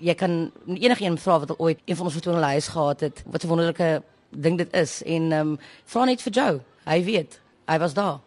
Jy 0.00 0.14
kan 0.16 0.38
enigiemand 0.66 1.20
vra 1.20 1.38
wat 1.42 1.52
al 1.52 1.60
ooit 1.60 1.84
een 1.84 1.98
van 1.98 2.08
ons 2.08 2.16
vertonings 2.16 2.52
huis 2.54 2.70
gehad 2.74 3.04
het 3.06 3.22
wat 3.26 3.44
'n 3.44 3.52
wonderlike 3.52 4.02
ding 4.30 4.58
dit 4.58 4.72
is 4.72 5.02
en 5.02 5.32
ehm 5.32 5.52
um, 5.52 5.58
vra 5.84 6.04
net 6.04 6.22
vir 6.22 6.32
Joe. 6.32 6.60
Hy 6.84 7.04
weet. 7.04 7.40
Hy 7.66 7.78
was 7.78 7.94
daar. 7.94 8.18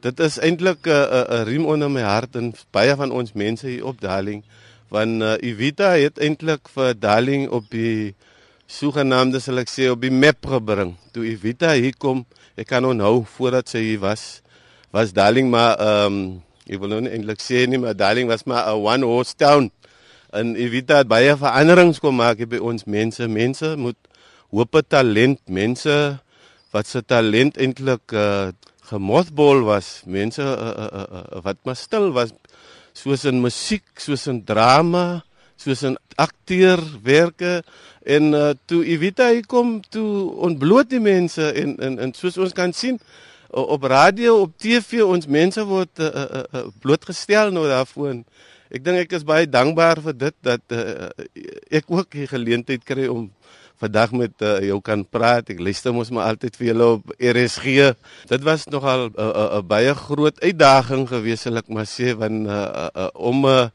Dit 0.00 0.20
is 0.20 0.38
eintlik 0.38 0.86
'n 0.86 0.90
uh, 0.90 1.24
'n 1.28 1.32
uh, 1.32 1.42
riem 1.42 1.66
onder 1.66 1.90
my 1.90 2.00
hart 2.00 2.36
en 2.36 2.54
baie 2.70 2.96
van 2.96 3.10
ons 3.10 3.32
mense 3.32 3.66
hier 3.66 3.86
op 3.86 4.00
Darling 4.00 4.44
want 4.90 5.22
uh, 5.22 5.36
Evita 5.38 5.94
het 5.94 6.18
eintlik 6.18 6.68
vir 6.74 6.94
Darling 6.98 7.48
op 7.54 7.70
die 7.70 8.12
sogenaamde 8.70 9.40
sal 9.42 9.62
ek 9.62 9.70
sê 9.70 9.88
op 9.90 10.02
die 10.02 10.12
map 10.14 10.46
gebring. 10.46 10.96
Toe 11.14 11.26
Evita 11.30 11.72
hier 11.74 11.94
kom, 11.98 12.24
ek 12.58 12.70
kan 12.70 12.86
onthou 12.86 13.24
voordat 13.36 13.70
sy 13.70 13.82
hier 13.92 14.02
was, 14.02 14.42
was 14.94 15.14
Darling 15.14 15.50
maar 15.50 15.78
ehm 15.78 16.06
um, 16.06 16.22
ek 16.70 16.78
wil 16.78 16.92
nou 16.92 17.00
nie 17.02 17.10
eintlik 17.10 17.40
sê 17.42 17.64
nie, 17.66 17.80
maar 17.82 17.96
Darling 17.98 18.28
was 18.30 18.44
maar 18.46 18.68
'n 18.70 18.78
one 18.78 19.06
horse 19.06 19.34
town. 19.34 19.70
En 20.30 20.54
Evita 20.54 21.00
het 21.02 21.08
baie 21.10 21.34
veranderings 21.34 21.98
kom 21.98 22.14
maak 22.14 22.38
by 22.46 22.60
ons 22.62 22.84
mense. 22.86 23.26
Mense 23.26 23.74
moet 23.76 23.98
hoop 24.50 24.78
talent, 24.88 25.40
mense 25.48 26.20
wat 26.70 26.86
se 26.86 27.02
talent 27.02 27.58
eintlik 27.58 28.12
uh, 28.14 28.50
gemothbol 28.90 29.64
was, 29.66 30.02
mense 30.06 30.42
uh, 30.42 30.54
uh, 30.54 30.86
uh, 30.92 31.22
uh, 31.22 31.42
wat 31.42 31.58
maar 31.66 31.76
stil 31.78 32.12
was 32.14 32.30
soos 32.96 33.24
in 33.28 33.40
musiek, 33.42 33.86
soos 34.00 34.26
in 34.30 34.42
drama, 34.44 35.22
soos 35.60 35.82
in 35.86 35.96
akteurwerke 36.20 37.60
en 38.08 38.32
uh, 38.32 38.52
toe 38.66 38.84
Evita 38.88 39.28
hier 39.32 39.46
kom, 39.46 39.78
toe 39.92 40.30
ontbloot 40.46 40.90
die 40.90 41.02
mense 41.02 41.52
en 41.52 41.76
en 41.84 41.98
en 42.06 42.14
soos 42.16 42.38
ons 42.40 42.56
kan 42.56 42.72
sien 42.72 43.00
op 43.50 43.82
radio, 43.90 44.36
op 44.44 44.54
TV, 44.58 45.02
ons 45.02 45.26
mense 45.26 45.62
word 45.66 45.98
uh, 45.98 46.06
uh, 46.06 46.42
uh, 46.54 46.66
blootgestel 46.82 47.50
nou 47.50 47.64
daarvoor. 47.66 48.20
Ek 48.70 48.84
dink 48.86 49.02
ek 49.02 49.16
is 49.18 49.26
baie 49.26 49.48
dankbaar 49.50 49.98
vir 50.04 50.14
dit 50.14 50.36
dat 50.46 50.76
uh, 50.76 51.08
ek 51.74 51.90
ook 51.90 52.14
die 52.14 52.28
geleentheid 52.30 52.86
kry 52.86 53.08
om 53.10 53.26
vandag 53.80 54.12
met 54.12 54.42
uh, 54.44 54.58
jou 54.64 54.78
kan 54.84 55.02
praat. 55.08 55.50
Ek 55.52 55.60
luister 55.62 55.94
mos 55.96 56.10
maar 56.12 56.34
altyd 56.34 56.56
vir 56.60 56.70
julle 56.70 56.88
op 56.98 57.14
RSG. 57.16 57.92
Dit 58.28 58.44
was 58.44 58.66
nogal 58.68 59.08
'n 59.08 59.14
uh, 59.16 59.28
uh, 59.28 59.46
uh, 59.58 59.62
baie 59.64 59.94
groot 59.94 60.36
uitdaging 60.40 61.08
geweest, 61.08 61.48
sal 61.48 61.56
ek 61.56 61.68
maar 61.68 61.88
sê, 61.88 62.12
want 62.12 62.46
uh, 62.46 62.52
uh, 62.52 62.90
uh, 62.94 63.08
om 63.14 63.46
'n 63.46 63.48
uh, 63.48 63.68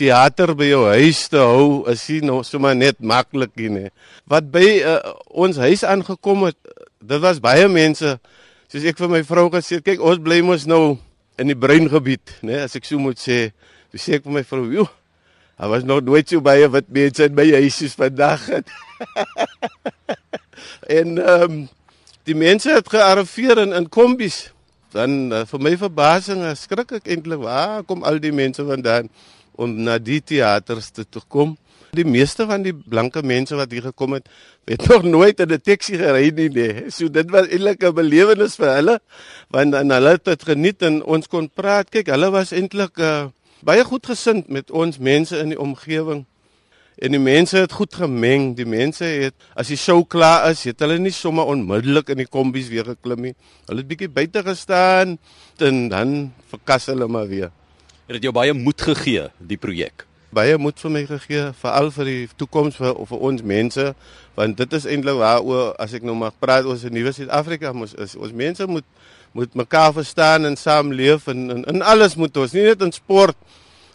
teater 0.00 0.54
by 0.56 0.70
jou 0.70 0.84
huis 0.96 1.28
te 1.28 1.36
hou, 1.36 1.84
is 1.92 2.06
nie 2.08 2.22
nog 2.24 2.46
sommer 2.48 2.76
net 2.76 3.00
maklik 3.04 3.52
nie. 3.56 3.90
Wat 4.24 4.48
by 4.52 4.80
uh, 4.80 4.96
ons 5.28 5.60
huis 5.60 5.84
aangekom 5.84 6.48
het, 6.48 6.56
dit 7.00 7.20
was 7.20 7.40
baie 7.42 7.68
mense. 7.68 8.16
Soos 8.70 8.86
ek 8.86 9.00
vir 9.00 9.10
my 9.12 9.22
vrou 9.26 9.48
gesê, 9.52 9.80
kyk, 9.84 10.00
ons 10.00 10.22
bly 10.22 10.40
mos 10.46 10.64
nou 10.64 10.96
in 11.40 11.50
die 11.50 11.58
bruin 11.58 11.88
gebied, 11.90 12.32
né, 12.42 12.62
as 12.64 12.76
ek 12.76 12.88
so 12.88 13.00
moet 13.02 13.20
sê. 13.20 13.50
Dis 13.92 14.06
sê 14.06 14.20
ek 14.20 14.24
vir 14.24 14.32
my 14.38 14.44
vrou, 14.46 14.70
"Joe, 14.72 14.88
Hy 15.60 15.68
was 15.68 15.84
nog 15.84 16.00
nooit 16.06 16.30
so 16.30 16.40
baie 16.40 16.68
wit 16.72 16.86
mense 16.88 17.26
in 17.28 17.34
my 17.36 17.44
huisies 17.52 17.92
vandag 17.98 18.46
het. 18.48 18.70
en 21.00 21.18
ehm 21.20 21.42
um, 21.44 21.58
die 22.28 22.36
mense 22.36 22.70
het 22.72 22.88
gearriveer 22.88 23.58
in 23.66 23.74
in 23.76 23.88
kombies. 23.92 24.38
Dan 24.94 25.32
uh, 25.32 25.42
vir 25.46 25.60
my 25.62 25.72
verbasing, 25.78 26.44
skrik 26.56 26.94
ek 27.00 27.10
eintlik, 27.12 27.42
waar 27.42 27.82
kom 27.84 28.04
al 28.08 28.20
die 28.22 28.32
mense 28.32 28.64
vandaan 28.64 29.10
om 29.60 29.74
na 29.84 29.98
die 29.98 30.20
teaters 30.24 30.88
te, 30.94 31.04
te 31.04 31.20
kom? 31.28 31.56
Die 31.96 32.06
meeste 32.06 32.46
van 32.46 32.64
die 32.64 32.72
blanke 32.72 33.22
mense 33.26 33.58
wat 33.58 33.72
hier 33.74 33.84
gekom 33.90 34.16
het, 34.16 34.30
het 34.70 34.86
nog 34.92 35.04
nooit 35.04 35.40
in 35.44 35.52
'n 35.52 35.60
taxi 35.60 35.98
gery 36.00 36.30
nie. 36.36 36.48
nie. 36.48 36.90
So 36.90 37.08
dit 37.08 37.30
was 37.30 37.48
eintlik 37.48 37.84
'n 37.84 37.94
belewenis 37.94 38.56
vir 38.56 38.72
hulle 38.78 38.96
want 39.50 39.72
dan 39.72 39.90
hulle 39.90 40.16
het 40.16 40.24
dit 40.24 40.42
geniet 40.42 40.82
en 40.82 41.02
ons 41.04 41.28
kon 41.28 41.50
praat. 41.50 41.90
Kyk, 41.90 42.08
hulle 42.08 42.30
was 42.30 42.52
eintlik 42.52 42.96
'n 42.96 43.02
uh, 43.02 43.28
baie 43.66 43.84
goed 43.84 44.06
gesind 44.06 44.48
met 44.48 44.70
ons 44.70 44.98
mense 44.98 45.36
in 45.38 45.54
die 45.54 45.60
omgewing. 45.60 46.24
En 47.00 47.14
die 47.14 47.20
mense 47.20 47.56
het 47.56 47.72
goed 47.72 47.94
gemeng. 47.96 48.50
Die 48.58 48.66
mense 48.68 49.04
het 49.04 49.34
as 49.56 49.70
die 49.72 49.78
show 49.80 50.02
klaar 50.04 50.50
is, 50.50 50.66
het 50.68 50.82
hulle 50.84 50.98
nie 51.00 51.14
sommer 51.14 51.48
onmiddellik 51.48 52.12
in 52.12 52.20
die 52.20 52.28
kombies 52.28 52.68
weer 52.72 52.84
geklim 52.92 53.30
nie. 53.30 53.34
Hulle 53.70 53.80
het 53.80 53.88
bietjie 53.88 54.10
buite 54.12 54.42
gestaan 54.44 55.16
en 55.64 55.80
dan 55.92 56.14
verkas 56.52 56.90
hulle 56.92 57.08
maar 57.08 57.28
weer. 57.30 57.48
Het 58.04 58.18
dit 58.18 58.28
jou 58.28 58.34
baie 58.36 58.52
moed 58.56 58.82
gegee, 58.82 59.28
die 59.38 59.56
projek? 59.60 60.04
Baie 60.34 60.58
moed 60.60 60.78
vir 60.78 60.92
my 60.94 61.02
gegee, 61.08 61.46
veral 61.58 61.88
vir 61.94 62.06
die 62.06 62.20
toekoms 62.38 62.76
vir, 62.78 62.92
vir 63.08 63.22
ons 63.30 63.42
mense, 63.42 63.86
want 64.36 64.60
dit 64.60 64.76
is 64.78 64.86
eintlik 64.86 65.16
waaroor 65.18 65.72
as 65.82 65.96
ek 65.96 66.04
nou 66.06 66.14
mag 66.18 66.36
praat 66.38 66.68
oor 66.68 66.78
se 66.78 66.92
nuwe 66.92 67.10
Suid-Afrika, 67.16 67.72
ons 67.72 67.96
ons 67.96 68.36
mense 68.36 68.66
moet 68.70 68.86
moet 69.36 69.54
mekaar 69.54 69.92
verstaan 69.92 70.44
en 70.44 70.56
saamleef 70.56 71.26
en, 71.30 71.50
en 71.50 71.64
en 71.64 71.82
alles 71.82 72.16
moet 72.18 72.36
ons 72.36 72.52
nie 72.56 72.66
net 72.66 72.82
in 72.82 72.92
sport 72.92 73.36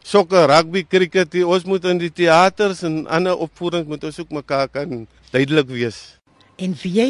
sokker 0.06 0.48
rugby 0.48 0.86
cricket 0.88 1.32
die, 1.34 1.45
ons 1.48 1.65
moet 1.65 1.86
in 1.89 2.00
die 2.00 2.12
teaters 2.13 2.84
en 2.88 3.04
ander 3.08 3.38
opvoedings 3.38 3.89
moet 3.89 4.04
ons 4.04 4.19
ook 4.19 4.36
mekaar 4.38 4.69
kan 4.69 5.08
duidelik 5.34 5.71
wees. 5.74 6.19
En 6.62 6.76
wie 6.84 6.93
jy 7.00 7.10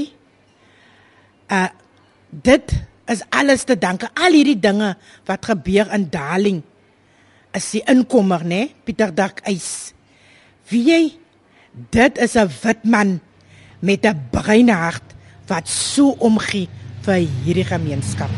uh 1.53 1.67
dit 2.35 2.71
is 3.07 3.21
alles 3.29 3.63
te 3.63 3.77
danke 3.79 4.09
al 4.19 4.33
hierdie 4.35 4.59
dinge 4.59 4.95
wat 5.29 5.45
gebeur 5.45 5.87
in 5.95 6.09
Darling 6.11 6.63
is 7.55 7.69
die 7.71 7.83
inkomer 7.87 8.43
nê 8.43 8.65
Pieter 8.83 9.13
Dak 9.15 9.39
ys 9.47 9.93
wie 10.67 10.81
jy 10.89 11.03
Dit 11.91 12.17
is 12.17 12.35
'n 12.35 12.47
wit 12.63 12.83
man 12.83 13.19
met 13.79 14.05
'n 14.05 14.27
bruin 14.31 14.69
hart 14.69 15.03
wat 15.47 15.67
so 15.67 16.15
omgee 16.19 16.69
vir 17.05 17.27
hierdie 17.45 17.65
gemeenskap. 17.67 18.31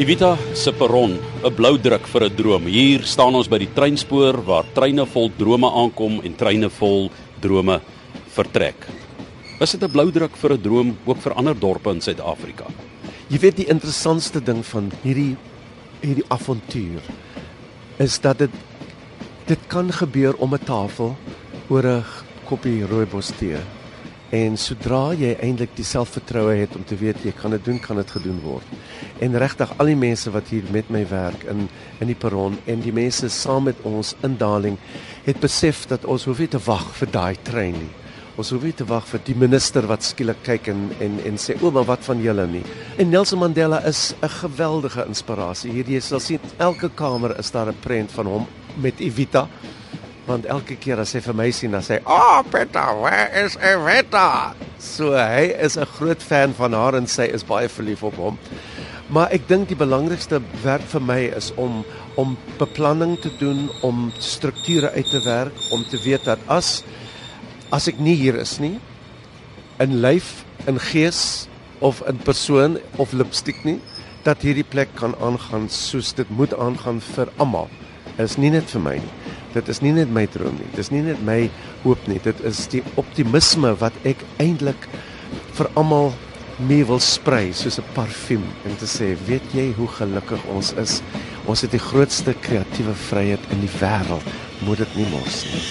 Evita 0.00 0.32
se 0.54 0.72
perron, 0.72 1.18
'n 1.44 1.54
blou 1.54 1.76
druk 1.78 2.06
vir 2.06 2.24
'n 2.24 2.36
droom. 2.36 2.66
Hier 2.66 3.02
staan 3.04 3.34
ons 3.34 3.48
by 3.48 3.58
die 3.58 3.74
treinspoor 3.74 4.42
waar 4.42 4.64
treine 4.74 5.06
vol 5.06 5.30
drome 5.38 5.68
aankom 5.70 6.20
en 6.24 6.34
treine 6.34 6.70
vol 6.70 7.10
drome 7.40 7.80
vertrek. 8.34 8.86
Is 9.60 9.72
dit 9.72 9.82
'n 9.82 9.92
blou 9.92 10.10
druk 10.10 10.36
vir 10.36 10.52
'n 10.52 10.62
droom 10.62 10.96
ook 11.04 11.18
vir 11.18 11.32
ander 11.34 11.54
dorpe 11.54 11.90
in 11.90 12.00
Suid-Afrika? 12.00 12.64
Jy 13.28 13.38
weet 13.38 13.56
die 13.56 13.68
interessantste 13.68 14.40
ding 14.40 14.64
van 14.64 14.90
hierdie 15.02 15.36
hierdie 16.00 16.24
avontuur 16.28 17.02
is 17.98 18.18
dat 18.20 18.38
dit 18.38 18.50
dit 19.46 19.58
kan 19.68 19.92
gebeur 19.92 20.34
om 20.38 20.54
'n 20.54 20.64
tafel 20.64 21.16
oor 21.70 21.86
'n 21.86 22.04
koppie 22.48 22.86
rooibos 22.86 23.30
tee. 23.38 23.58
En 24.30 24.56
sodra 24.56 25.12
jy 25.14 25.36
eintlik 25.42 25.76
die 25.76 25.84
selfvertroue 25.84 26.54
het 26.54 26.74
om 26.76 26.84
te 26.84 26.96
weet 26.96 27.22
jy 27.24 27.32
kan 27.32 27.50
dit 27.50 27.64
doen, 27.64 27.78
kan 27.78 27.96
dit 27.96 28.10
gedoen 28.10 28.40
word. 28.42 28.66
En 29.18 29.38
regtig 29.38 29.72
al 29.78 29.86
die 29.86 29.96
mense 29.96 30.30
wat 30.30 30.48
hier 30.48 30.64
met 30.70 30.90
my 30.90 31.04
werk 31.08 31.44
in 31.44 31.68
in 32.00 32.06
die 32.06 32.18
perron 32.18 32.58
en 32.66 32.80
die 32.80 32.92
mense 32.92 33.28
saam 33.28 33.64
met 33.64 33.76
ons 33.82 34.14
in 34.22 34.36
Darling 34.36 34.78
het 35.24 35.40
besef 35.40 35.86
dat 35.86 36.04
ons 36.04 36.24
hoef 36.24 36.38
nie 36.38 36.48
te 36.48 36.58
wag 36.58 36.94
vir 36.94 37.10
daai 37.10 37.36
trein 37.42 37.74
nie. 37.74 37.90
Ons 38.36 38.50
hoef 38.50 38.62
nie 38.62 38.74
te 38.74 38.84
wag 38.84 39.06
vir 39.06 39.20
die 39.24 39.34
minister 39.34 39.86
wat 39.86 40.02
skielik 40.02 40.42
kyk 40.42 40.68
en 40.68 40.90
en 41.00 41.20
en 41.24 41.38
sê 41.38 41.54
o, 41.62 41.70
maar 41.70 41.84
wat 41.84 42.04
van 42.04 42.22
julle 42.22 42.46
nie. 42.46 42.64
En 42.98 43.10
Nelson 43.10 43.38
Mandela 43.38 43.84
is 43.86 44.14
'n 44.22 44.28
geweldige 44.28 45.06
inspirasie. 45.06 45.72
Hier 45.72 45.86
jy 45.86 46.00
sal 46.00 46.20
sien 46.20 46.40
elke 46.58 46.88
kamer 46.88 47.38
is 47.38 47.50
daar 47.50 47.68
'n 47.68 47.80
prent 47.80 48.10
van 48.12 48.26
hom 48.26 48.46
met 48.76 49.00
Evita 49.00 49.48
want 50.26 50.46
elke 50.46 50.76
keer 50.76 51.00
as 51.00 51.12
hy 51.16 51.20
vir 51.24 51.34
my 51.34 51.50
sien 51.50 51.72
dan 51.72 51.82
sê 51.82 51.98
hy, 51.98 52.02
"Ah, 52.06 52.38
oh, 52.38 52.42
Peter, 52.50 52.94
where 53.00 53.30
is 53.44 53.56
Evita?" 53.56 54.54
So 54.78 55.12
hy 55.12 55.54
is 55.60 55.76
'n 55.76 55.86
groot 55.86 56.22
fan 56.22 56.54
van 56.54 56.72
haar 56.72 56.94
en 56.94 57.06
sy 57.06 57.22
is 57.22 57.44
baie 57.44 57.68
verlief 57.68 58.02
op 58.02 58.16
hom. 58.16 58.38
Maar 59.08 59.32
ek 59.32 59.48
dink 59.48 59.68
die 59.68 59.76
belangrikste 59.76 60.40
werk 60.62 60.86
vir 60.92 61.00
my 61.00 61.20
is 61.36 61.52
om 61.56 61.84
om 62.16 62.36
beplanning 62.58 63.18
te 63.20 63.30
doen, 63.38 63.70
om 63.82 64.12
strukture 64.18 64.90
uit 64.90 65.10
te 65.10 65.20
werk, 65.24 65.52
om 65.70 65.84
te 65.84 65.98
weet 66.04 66.24
dat 66.24 66.38
as 66.46 66.82
as 67.72 67.88
ek 67.88 67.98
nie 67.98 68.14
hier 68.14 68.34
is 68.34 68.58
nie 68.58 68.80
in 69.80 70.00
lyf, 70.00 70.44
in 70.66 70.78
gees 70.78 71.48
of 71.80 72.02
in 72.08 72.16
persoon 72.16 72.78
of 72.96 73.12
lipstiek 73.12 73.64
nie, 73.64 73.78
dat 74.24 74.42
hierdie 74.44 74.66
plek 74.66 74.92
kan 75.00 75.14
aangaan 75.20 75.68
soos 75.72 76.12
dit 76.12 76.28
moet 76.30 76.52
aangaan 76.54 77.00
vir 77.14 77.32
almal. 77.40 77.70
Is 78.20 78.36
nie 78.36 78.50
net 78.52 78.68
vir 78.74 78.84
my 78.84 78.96
nie. 79.00 79.19
Dit 79.54 79.68
is 79.68 79.80
nie 79.82 79.92
net 79.92 80.10
my 80.14 80.26
droom 80.30 80.54
nie. 80.58 80.68
Dit 80.70 80.84
is 80.84 80.92
nie 80.94 81.02
net 81.02 81.22
my 81.26 81.50
hoop 81.82 82.02
nie. 82.10 82.20
Dit 82.22 82.38
is 82.46 82.66
die 82.70 82.82
optimisme 83.00 83.74
wat 83.80 83.96
ek 84.06 84.22
eintlik 84.42 84.86
vir 85.58 85.70
almal 85.74 86.12
mee 86.68 86.84
wil 86.84 87.00
sprei 87.00 87.52
soos 87.56 87.78
'n 87.80 87.92
parfuum 87.94 88.44
en 88.64 88.76
te 88.76 88.86
sê, 88.86 89.16
weet 89.26 89.46
jy 89.54 89.72
hoe 89.72 89.88
gelukkig 89.88 90.44
ons 90.54 90.72
is? 90.72 91.02
Ons 91.46 91.62
het 91.62 91.70
die 91.70 91.80
grootste 91.80 92.34
kreatiewe 92.34 92.94
vryheid 92.94 93.40
in 93.50 93.60
die 93.60 93.74
wêreld. 93.80 94.26
Moet 94.66 94.78
dit 94.78 94.96
nie 94.96 95.08
mors 95.08 95.44
nie. 95.44 95.64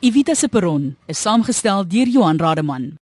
Evita 0.00 0.34
se 0.34 0.48
perron 0.48 0.96
is 1.06 1.20
saamgestel 1.20 1.86
deur 1.86 2.08
Johan 2.08 2.38
Rademan. 2.38 2.98